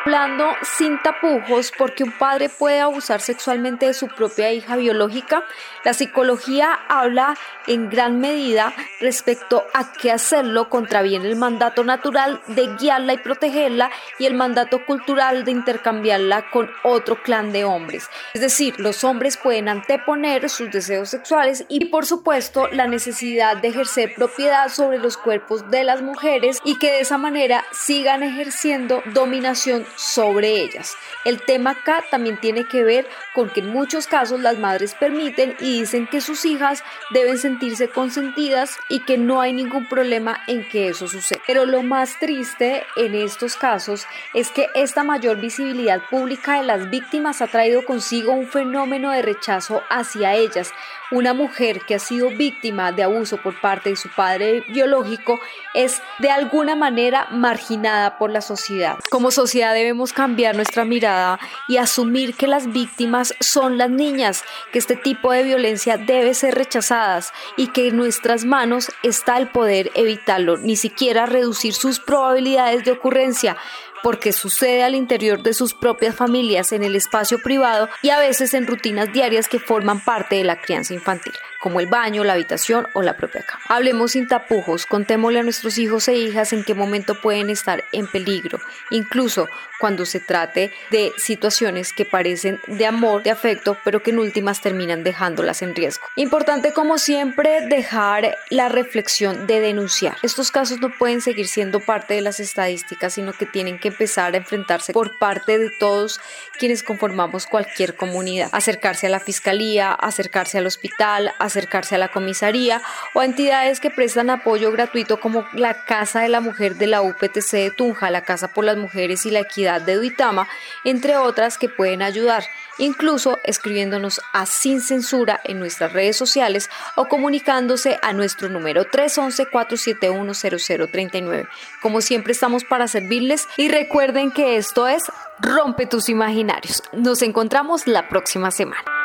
hablando 0.09 0.55
sin 0.63 0.99
tapujos 1.03 1.71
porque 1.77 2.03
un 2.03 2.11
padre 2.11 2.49
puede 2.49 2.79
abusar 2.79 3.21
sexualmente 3.21 3.85
de 3.85 3.93
su 3.93 4.07
propia 4.07 4.51
hija 4.51 4.75
biológica. 4.75 5.43
La 5.85 5.93
psicología 5.93 6.79
habla 6.87 7.37
en 7.67 7.91
gran 7.91 8.19
medida 8.19 8.73
respecto 9.01 9.63
a 9.71 9.93
qué 9.93 10.11
hacerlo 10.11 10.67
contraviene 10.67 11.27
el 11.27 11.35
mandato 11.35 11.83
natural 11.83 12.41
de 12.47 12.75
guiarla 12.79 13.13
y 13.13 13.17
protegerla 13.19 13.91
y 14.17 14.25
el 14.25 14.33
mandato 14.33 14.83
cultural 14.83 15.45
de 15.45 15.51
intercambiarla 15.51 16.49
con 16.49 16.71
otro 16.81 17.21
clan 17.21 17.51
de 17.51 17.65
hombres. 17.65 18.09
Es 18.33 18.41
decir, 18.41 18.79
los 18.79 19.03
hombres 19.03 19.37
pueden 19.37 19.69
anteponer 19.69 20.49
sus 20.49 20.71
deseos 20.71 21.09
sexuales 21.09 21.65
y 21.69 21.85
por 21.85 22.07
supuesto 22.07 22.67
la 22.69 22.87
necesidad 22.87 23.57
de 23.57 23.67
ejercer 23.67 24.15
propiedad 24.15 24.69
sobre 24.69 24.97
los 24.97 25.17
cuerpos 25.17 25.69
de 25.69 25.83
las 25.83 26.01
mujeres 26.01 26.57
y 26.63 26.79
que 26.79 26.93
de 26.93 27.01
esa 27.01 27.19
manera 27.19 27.63
sigan 27.71 28.23
ejerciendo 28.23 29.03
dominación 29.13 29.85
sobre 29.99 30.61
ellas. 30.61 30.95
El 31.25 31.41
tema 31.41 31.71
acá 31.71 32.03
también 32.09 32.37
tiene 32.39 32.63
que 32.63 32.83
ver 32.83 33.05
con 33.35 33.49
que 33.49 33.59
en 33.59 33.67
muchos 33.67 34.07
casos 34.07 34.39
las 34.39 34.57
madres 34.57 34.95
permiten 34.95 35.57
y 35.59 35.81
dicen 35.81 36.07
que 36.07 36.21
sus 36.21 36.45
hijas 36.45 36.83
deben 37.09 37.37
sentirse 37.37 37.89
consentidas 37.89 38.77
y 38.87 39.01
que 39.01 39.17
no 39.17 39.41
hay 39.41 39.51
ningún 39.51 39.89
problema 39.89 40.41
en 40.47 40.67
que 40.69 40.87
eso 40.87 41.09
suceda. 41.09 41.41
Pero 41.45 41.65
lo 41.65 41.83
más 41.83 42.17
triste 42.17 42.83
en 42.95 43.13
estos 43.13 43.57
casos 43.57 44.07
es 44.33 44.51
que 44.51 44.69
esta 44.73 45.03
mayor 45.03 45.41
visibilidad 45.41 46.01
pública 46.09 46.57
de 46.59 46.63
las 46.63 46.89
víctimas 46.89 47.41
ha 47.41 47.47
traído 47.47 47.83
consigo 47.83 48.31
un 48.31 48.47
fenómeno 48.47 49.11
de 49.11 49.21
rechazo 49.21 49.83
hacia 49.89 50.35
ellas. 50.35 50.71
Una 51.11 51.33
mujer 51.33 51.81
que 51.81 51.95
ha 51.95 51.99
sido 51.99 52.29
víctima 52.29 52.91
de 52.91 53.03
abuso 53.03 53.37
por 53.41 53.59
parte 53.59 53.89
de 53.89 53.95
su 53.95 54.09
padre 54.09 54.63
biológico 54.69 55.39
es 55.73 56.01
de 56.19 56.29
alguna 56.29 56.75
manera 56.75 57.27
marginada 57.31 58.17
por 58.17 58.29
la 58.29 58.41
sociedad. 58.41 58.97
Como 59.09 59.31
sociedad 59.31 59.73
debemos 59.89 60.13
cambiar 60.13 60.55
nuestra 60.55 60.85
mirada 60.85 61.39
y 61.67 61.77
asumir 61.77 62.35
que 62.35 62.45
las 62.45 62.71
víctimas 62.71 63.33
son 63.39 63.79
las 63.79 63.89
niñas, 63.89 64.43
que 64.71 64.77
este 64.77 64.95
tipo 64.95 65.31
de 65.31 65.41
violencia 65.41 65.97
debe 65.97 66.35
ser 66.35 66.53
rechazadas 66.53 67.33
y 67.57 67.67
que 67.69 67.87
en 67.87 67.97
nuestras 67.97 68.45
manos 68.45 68.91
está 69.01 69.37
el 69.37 69.49
poder 69.49 69.89
evitarlo, 69.95 70.57
ni 70.57 70.75
siquiera 70.75 71.25
reducir 71.25 71.73
sus 71.73 71.99
probabilidades 71.99 72.85
de 72.85 72.91
ocurrencia 72.91 73.57
porque 74.03 74.31
sucede 74.31 74.83
al 74.83 74.95
interior 74.95 75.41
de 75.41 75.53
sus 75.53 75.73
propias 75.73 76.15
familias 76.15 76.71
en 76.71 76.83
el 76.83 76.95
espacio 76.95 77.39
privado 77.41 77.89
y 78.03 78.11
a 78.11 78.19
veces 78.19 78.53
en 78.53 78.67
rutinas 78.67 79.11
diarias 79.11 79.47
que 79.47 79.59
forman 79.59 79.99
parte 80.03 80.35
de 80.35 80.43
la 80.43 80.61
crianza 80.61 80.93
infantil, 80.93 81.33
como 81.59 81.79
el 81.79 81.87
baño, 81.87 82.23
la 82.23 82.33
habitación 82.33 82.87
o 82.93 83.01
la 83.01 83.17
propia 83.17 83.43
cama. 83.43 83.61
Hablemos 83.67 84.11
sin 84.11 84.27
tapujos, 84.27 84.85
contémosle 84.85 85.39
a 85.39 85.43
nuestros 85.43 85.77
hijos 85.77 86.07
e 86.07 86.15
hijas 86.15 86.53
en 86.53 86.63
qué 86.63 86.73
momento 86.73 87.19
pueden 87.21 87.49
estar 87.49 87.83
en 87.91 88.07
peligro, 88.07 88.59
incluso 88.89 89.47
cuando 89.79 90.05
se 90.05 90.19
trate 90.19 90.71
de 90.91 91.13
situaciones 91.17 91.93
que 91.93 92.05
parecen 92.05 92.59
de 92.67 92.85
amor, 92.85 93.23
de 93.23 93.31
afecto, 93.31 93.77
pero 93.83 94.03
que 94.03 94.11
en 94.11 94.19
últimas 94.19 94.61
terminan 94.61 95.03
dejándolas 95.03 95.61
en 95.61 95.73
riesgo. 95.73 96.05
Importante 96.15 96.73
como 96.73 96.97
siempre 96.97 97.61
dejar 97.67 98.35
la 98.49 98.69
reflexión 98.69 99.47
de 99.47 99.61
denunciar. 99.61 100.17
Estos 100.21 100.51
casos 100.51 100.79
no 100.79 100.91
pueden 100.97 101.21
seguir 101.21 101.47
siendo 101.47 101.79
parte 101.79 102.13
de 102.13 102.21
las 102.21 102.39
estadísticas, 102.39 103.13
sino 103.13 103.33
que 103.33 103.45
tienen 103.45 103.79
que 103.79 103.87
empezar 103.87 104.33
a 104.33 104.37
enfrentarse 104.37 104.91
por 104.91 105.17
parte 105.17 105.57
de 105.57 105.69
todos 105.69 106.19
quienes 106.57 106.83
conformamos 106.83 107.47
cualquier 107.47 107.95
comunidad. 107.95 108.49
Acercarse 108.51 109.07
a 109.07 109.09
la 109.09 109.19
fiscalía, 109.21 109.93
acercarse 109.93 110.57
al 110.57 110.67
hospital, 110.67 111.33
acercarse 111.49 111.95
a 111.95 111.97
la 111.97 112.07
comisaría 112.07 112.81
o 113.13 113.19
a 113.19 113.25
entidades 113.25 113.79
que 113.79 113.91
prestan 113.91 114.29
apoyo 114.29 114.71
gratuito 114.71 115.19
como 115.19 115.45
la 115.53 115.85
Casa 115.85 116.21
de 116.21 116.29
la 116.29 116.41
Mujer 116.41 116.75
de 116.75 116.87
la 116.87 117.01
UPTC 117.01 117.51
de 117.51 117.71
Tunja, 117.71 118.09
la 118.09 118.23
Casa 118.23 118.53
por 118.53 118.65
las 118.65 118.77
Mujeres 118.77 119.25
y 119.25 119.31
la 119.31 119.39
Equidad 119.39 119.81
de 119.81 119.95
Duitama, 119.95 120.47
entre 120.83 121.17
otras 121.17 121.57
que 121.57 121.69
pueden 121.69 122.01
ayudar 122.01 122.43
incluso 122.79 123.37
escribiéndonos 123.43 124.19
a 124.33 124.47
Sin 124.47 124.81
Censura 124.81 125.39
en 125.43 125.59
nuestras 125.59 125.93
redes 125.93 126.17
sociales 126.17 126.67
o 126.95 127.07
comunicándose 127.07 127.99
a 128.01 128.13
nuestro 128.13 128.49
número 128.49 128.85
311-471-0039. 128.85 131.47
Como 131.81 132.01
siempre 132.01 132.33
estamos 132.33 132.63
para 132.63 132.87
servirles 132.87 133.47
y 133.57 133.69
recuerden 133.69 134.31
que 134.31 134.57
esto 134.57 134.87
es 134.87 135.03
Rompe 135.41 135.85
tus 135.85 136.09
imaginarios. 136.09 136.83
Nos 136.91 137.21
encontramos 137.21 137.87
la 137.87 138.09
próxima 138.09 138.51
semana. 138.51 138.98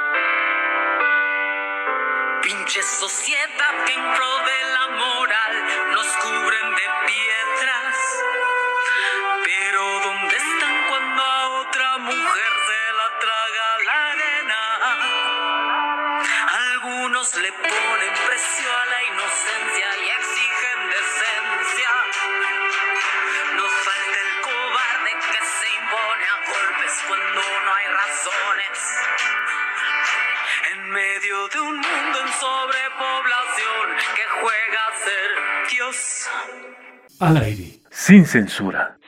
cuando 27.09 27.41
no 27.65 27.75
hay 27.75 27.87
razones. 28.03 28.79
En 30.73 30.91
medio 30.91 31.49
de 31.49 31.61
un 31.61 31.77
mundo 31.77 32.19
en 32.21 32.33
sobrepoblación 32.41 33.87
que 34.17 34.25
juega 34.41 34.83
ser 35.05 35.31
Dios. 35.71 36.29
Al 37.21 37.37
aire, 37.37 37.81
sin 37.91 38.25
censura. 38.27 38.99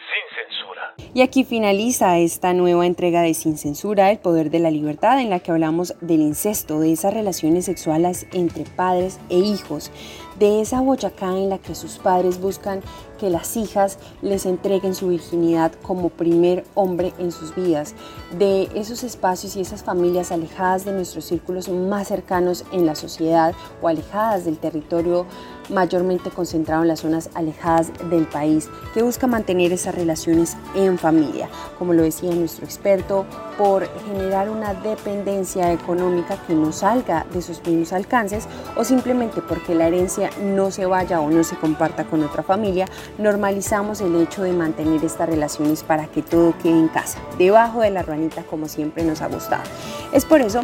Y 1.17 1.23
aquí 1.23 1.45
finaliza 1.45 2.19
esta 2.19 2.53
nueva 2.53 2.87
entrega 2.87 3.23
de 3.23 3.33
Sin 3.33 3.57
Censura, 3.57 4.11
el 4.11 4.19
poder 4.19 4.51
de 4.51 4.59
la 4.59 4.71
libertad, 4.71 5.19
en 5.19 5.31
la 5.31 5.41
que 5.41 5.51
hablamos 5.51 5.95
del 6.03 6.21
incesto, 6.21 6.79
de 6.79 6.93
esas 6.93 7.15
relaciones 7.15 7.65
sexuales 7.65 8.27
entre 8.33 8.65
padres 8.65 9.19
e 9.31 9.39
hijos, 9.39 9.91
de 10.39 10.61
esa 10.61 10.81
Boyacá 10.81 11.31
en 11.31 11.49
la 11.49 11.59
que 11.59 11.75
sus 11.75 11.99
padres 11.99 12.41
buscan 12.41 12.81
que 13.19 13.31
las 13.31 13.57
hijas 13.57 13.99
les 14.21 14.45
entreguen 14.47 14.95
su 14.95 15.09
virginidad 15.09 15.73
como 15.83 16.11
primer 16.11 16.65
hombre 16.75 17.15
en 17.19 17.33
sus 17.33 17.55
vidas, 17.55 17.95
de 18.39 18.69
esos 18.75 19.03
espacios 19.05 19.57
y 19.57 19.61
esas 19.61 19.83
familias 19.83 20.33
alejadas 20.33 20.85
de 20.85 20.93
nuestros 20.93 21.25
círculos 21.25 21.69
más 21.69 22.09
cercanos 22.09 22.65
en 22.73 22.85
la 22.85 22.95
sociedad 22.95 23.55
o 23.81 23.89
alejadas 23.89 24.45
del 24.45 24.59
territorio 24.59 25.27
mayormente 25.69 26.31
concentrado 26.31 26.83
en 26.83 26.89
las 26.89 27.01
zonas 27.01 27.31
alejadas 27.35 27.93
del 28.11 28.27
país, 28.27 28.69
que 28.95 29.03
busca 29.03 29.27
mantener 29.27 29.73
esas 29.73 29.95
relaciones 29.95 30.57
en 30.75 30.99
familia, 30.99 31.49
como 31.79 31.93
lo 31.93 32.03
decía 32.03 32.35
nuestro 32.35 32.65
experto, 32.65 33.27
por 33.59 33.89
generar 34.05 34.51
una 34.51 34.75
dependencia 34.75 35.73
económica 35.73 36.37
que 36.47 36.55
no 36.55 36.73
salga 36.73 37.27
de 37.33 37.43
sus 37.43 37.65
mismos 37.67 37.93
alcances 37.93 38.47
o 38.77 38.85
simplemente 38.85 39.41
porque 39.41 39.75
la 39.75 39.87
herencia 39.87 40.31
no 40.43 40.71
se 40.71 40.87
vaya 40.87 41.21
o 41.21 41.31
no 41.31 41.43
se 41.43 41.57
comparta 41.57 42.05
con 42.05 42.23
otra 42.23 42.43
familia, 42.43 42.87
normalizamos 43.19 44.01
el 44.01 44.15
hecho 44.17 44.43
de 44.43 44.53
mantener 44.53 45.05
estas 45.05 45.29
relaciones 45.29 45.83
para 45.83 46.07
que 46.07 46.23
todo 46.23 46.55
quede 46.59 46.79
en 46.79 46.89
casa, 46.89 47.19
debajo 47.39 47.81
de 47.81 47.91
la 47.91 48.03
ranita 48.03 48.43
como 48.43 48.69
siempre 48.69 49.05
nos 49.05 49.23
ha 49.23 49.29
gustado. 49.29 49.63
Es 50.13 50.25
por 50.25 50.41
eso 50.41 50.63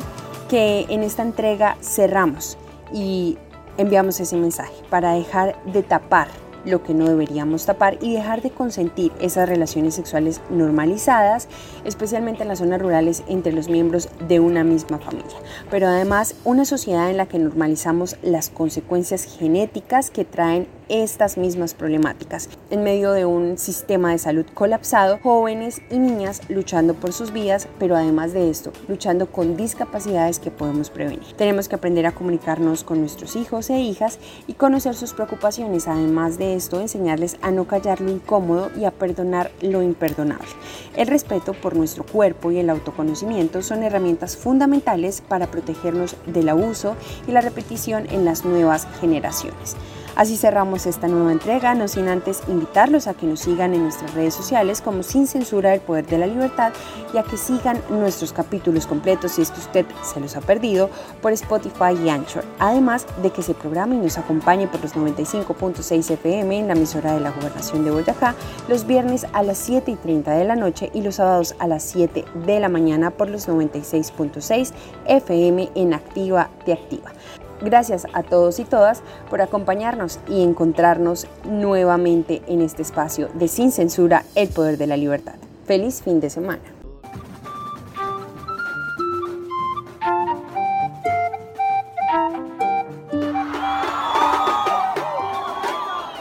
que 0.48 0.86
en 0.88 1.02
esta 1.02 1.22
entrega 1.22 1.76
cerramos 1.80 2.58
y 2.92 3.38
enviamos 3.78 4.20
ese 4.20 4.37
mensaje 4.37 4.74
para 4.90 5.12
dejar 5.12 5.56
de 5.64 5.82
tapar 5.82 6.28
lo 6.64 6.83
que 6.83 6.94
no 6.94 7.07
deberíamos 7.07 7.66
tapar 7.66 7.98
y 8.01 8.14
dejar 8.14 8.42
de 8.42 8.51
consentir 8.51 9.12
esas 9.20 9.48
relaciones 9.48 9.94
sexuales 9.94 10.40
normalizadas, 10.51 11.48
especialmente 11.85 12.42
en 12.42 12.48
las 12.48 12.59
zonas 12.59 12.81
rurales 12.81 13.22
entre 13.29 13.53
los 13.53 13.68
miembros 13.68 14.09
de 14.29 14.40
una 14.40 14.64
misma 14.64 14.98
familia. 14.98 15.37
Pero 15.70 15.88
además 15.88 16.35
una 16.44 16.64
sociedad 16.64 17.11
en 17.11 17.16
la 17.16 17.27
que 17.27 17.38
normalizamos 17.38 18.16
las 18.22 18.48
consecuencias 18.51 19.25
genéticas 19.25 20.11
que 20.11 20.25
traen 20.25 20.66
estas 20.88 21.38
mismas 21.38 21.72
problemáticas. 21.72 22.51
En 22.70 22.83
medio 22.83 23.12
de 23.12 23.25
un 23.25 23.57
sistema 23.57 24.11
de 24.11 24.18
salud 24.18 24.44
colapsado, 24.53 25.18
jóvenes 25.22 25.81
y 25.90 25.98
niñas 25.98 26.42
luchando 26.51 26.94
por 26.94 27.14
sus 27.14 27.33
vidas, 27.33 27.66
pero 27.79 27.96
además 27.96 28.35
de 28.35 28.51
esto, 28.51 28.72
luchando 28.88 29.31
con 29.31 29.57
discapacidades 29.57 30.38
que 30.38 30.51
podemos 30.51 30.90
prevenir. 30.90 31.35
Tenemos 31.37 31.68
que 31.68 31.77
aprender 31.77 32.07
a 32.07 32.12
comunicarnos 32.12 32.85
con 32.85 33.01
nuestros 33.01 33.37
hijos 33.37 33.70
e 33.70 33.81
hijas 33.81 34.18
y 34.46 34.53
conocer 34.53 34.94
sus 34.94 35.14
preocupaciones. 35.14 35.88
Además 35.88 36.37
de 36.37 36.51
esto, 36.54 36.80
enseñarles 36.80 37.36
a 37.42 37.50
no 37.50 37.66
callar 37.66 38.00
lo 38.00 38.10
incómodo 38.10 38.70
y 38.78 38.84
a 38.84 38.90
perdonar 38.90 39.50
lo 39.60 39.82
imperdonable. 39.82 40.48
El 40.96 41.06
respeto 41.06 41.54
por 41.54 41.76
nuestro 41.76 42.04
cuerpo 42.04 42.50
y 42.50 42.58
el 42.58 42.70
autoconocimiento 42.70 43.62
son 43.62 43.82
herramientas 43.82 44.36
fundamentales 44.36 45.20
para 45.20 45.50
protegernos 45.50 46.16
del 46.26 46.48
abuso 46.48 46.96
y 47.26 47.32
la 47.32 47.40
repetición 47.40 48.06
en 48.10 48.24
las 48.24 48.44
nuevas 48.44 48.86
generaciones. 49.00 49.76
Así 50.14 50.37
cerramos 50.37 50.87
esta 50.87 51.09
nueva 51.09 51.33
entrega, 51.33 51.75
no 51.75 51.88
sin 51.88 52.09
antes 52.09 52.42
invitarlos 52.46 53.07
a 53.07 53.14
que 53.14 53.27
nos 53.27 53.40
sigan 53.40 53.72
en 53.72 53.85
nuestras 53.85 54.12
redes 54.14 54.35
sociales 54.35 54.83
como 54.83 55.03
Sin 55.03 55.27
Censura 55.27 55.72
el 55.72 55.81
Poder 55.81 56.07
de 56.07 56.18
la 56.18 56.27
Libertad 56.27 56.72
y 57.14 57.18
a 57.18 57.22
que 57.22 57.38
sigan 57.38 57.81
nuestros 57.88 58.33
capítulos 58.33 58.87
completos 58.87 59.33
si 59.33 59.42
es 59.42 59.51
que 59.51 59.61
usted 59.61 59.87
se 60.03 60.20
los 60.20 60.37
ha 60.37 60.42
perdido 60.42 60.90
por 61.22 61.33
Spotify 61.33 61.96
y 62.05 62.11
Anchor. 62.11 62.44
Además 62.59 63.07
de 63.22 63.31
que 63.31 63.42
se 63.42 63.55
programe 63.55 63.96
y 63.96 64.01
nos 64.01 64.18
acompañe 64.18 64.68
por 64.68 64.83
los 64.83 64.94
95.6 64.94 66.11
FM 66.11 66.59
en 66.59 66.68
la 66.68 66.75
emisora 66.75 67.14
de 67.14 67.20
la 67.20 67.31
Gobernación 67.31 67.85
de 67.85 67.90
Boyacá 67.90 68.35
los 68.68 68.87
viernes 68.87 69.27
a 69.33 69.42
las 69.42 69.59
7 69.59 69.92
y 69.92 69.96
30 69.96 70.33
de 70.33 70.44
la 70.44 70.57
noche 70.57 70.90
y 70.92 71.01
los 71.01 71.16
sábados 71.16 71.55
a 71.59 71.66
las 71.66 71.83
7 71.85 72.25
de 72.46 72.61
la 72.61 72.68
mañana 72.68 73.11
por 73.11 73.31
los 73.31 73.48
96.6 73.48 74.72
FM 75.07 75.70
en 75.75 75.94
Activa 75.94 76.51
de 76.66 76.75
Activa. 76.75 77.12
Gracias 77.62 78.07
a 78.12 78.25
todos 78.25 78.59
y 78.59 78.64
todas 78.64 79.03
por 79.31 79.40
acompañarnos 79.40 80.18
y 80.29 80.42
encontrarnos 80.42 81.29
nuevamente 81.44 82.42
en 82.48 82.61
este 82.61 82.83
espacio 82.83 83.29
de 83.35 83.46
Sin 83.46 83.70
Censura, 83.70 84.25
el 84.35 84.48
Poder 84.48 84.79
de 84.79 84.88
la 84.88 84.96
Libertad. 84.96 85.35
Feliz 85.64 86.03
fin 86.03 86.20
de 86.20 86.29
semana. 86.29 86.62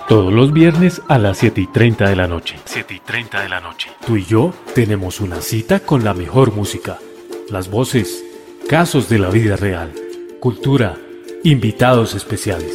Todos 0.08 0.34
los 0.34 0.52
viernes 0.52 1.02
a 1.08 1.18
las 1.18 1.38
7 1.38 1.62
y 1.62 1.68
30 1.68 2.10
de 2.10 2.16
la 2.18 2.28
noche. 2.28 2.58
7 2.66 2.94
y 2.94 3.00
30 3.00 3.44
de 3.44 3.50
la 3.50 3.62
noche. 3.62 3.90
Tú 4.06 4.18
y 4.18 4.26
yo 4.26 4.54
tenemos 4.76 5.22
una 5.22 5.42
cita 5.42 5.80
con 5.80 6.04
la 6.04 6.14
mejor 6.14 6.54
música, 6.54 7.00
las 7.50 7.72
voces, 7.72 8.22
casos 8.68 9.08
de 9.08 9.20
la 9.20 9.30
vida 9.30 9.56
real, 9.56 9.94
cultura, 10.42 10.98
invitados 11.44 12.14
especiales, 12.14 12.72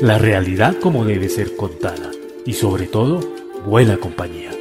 la 0.00 0.18
realidad 0.18 0.76
como 0.78 1.04
debe 1.04 1.28
ser 1.28 1.56
contada 1.56 2.12
y 2.46 2.52
sobre 2.52 2.86
todo, 2.86 3.20
buena 3.66 3.96
compañía. 3.96 4.52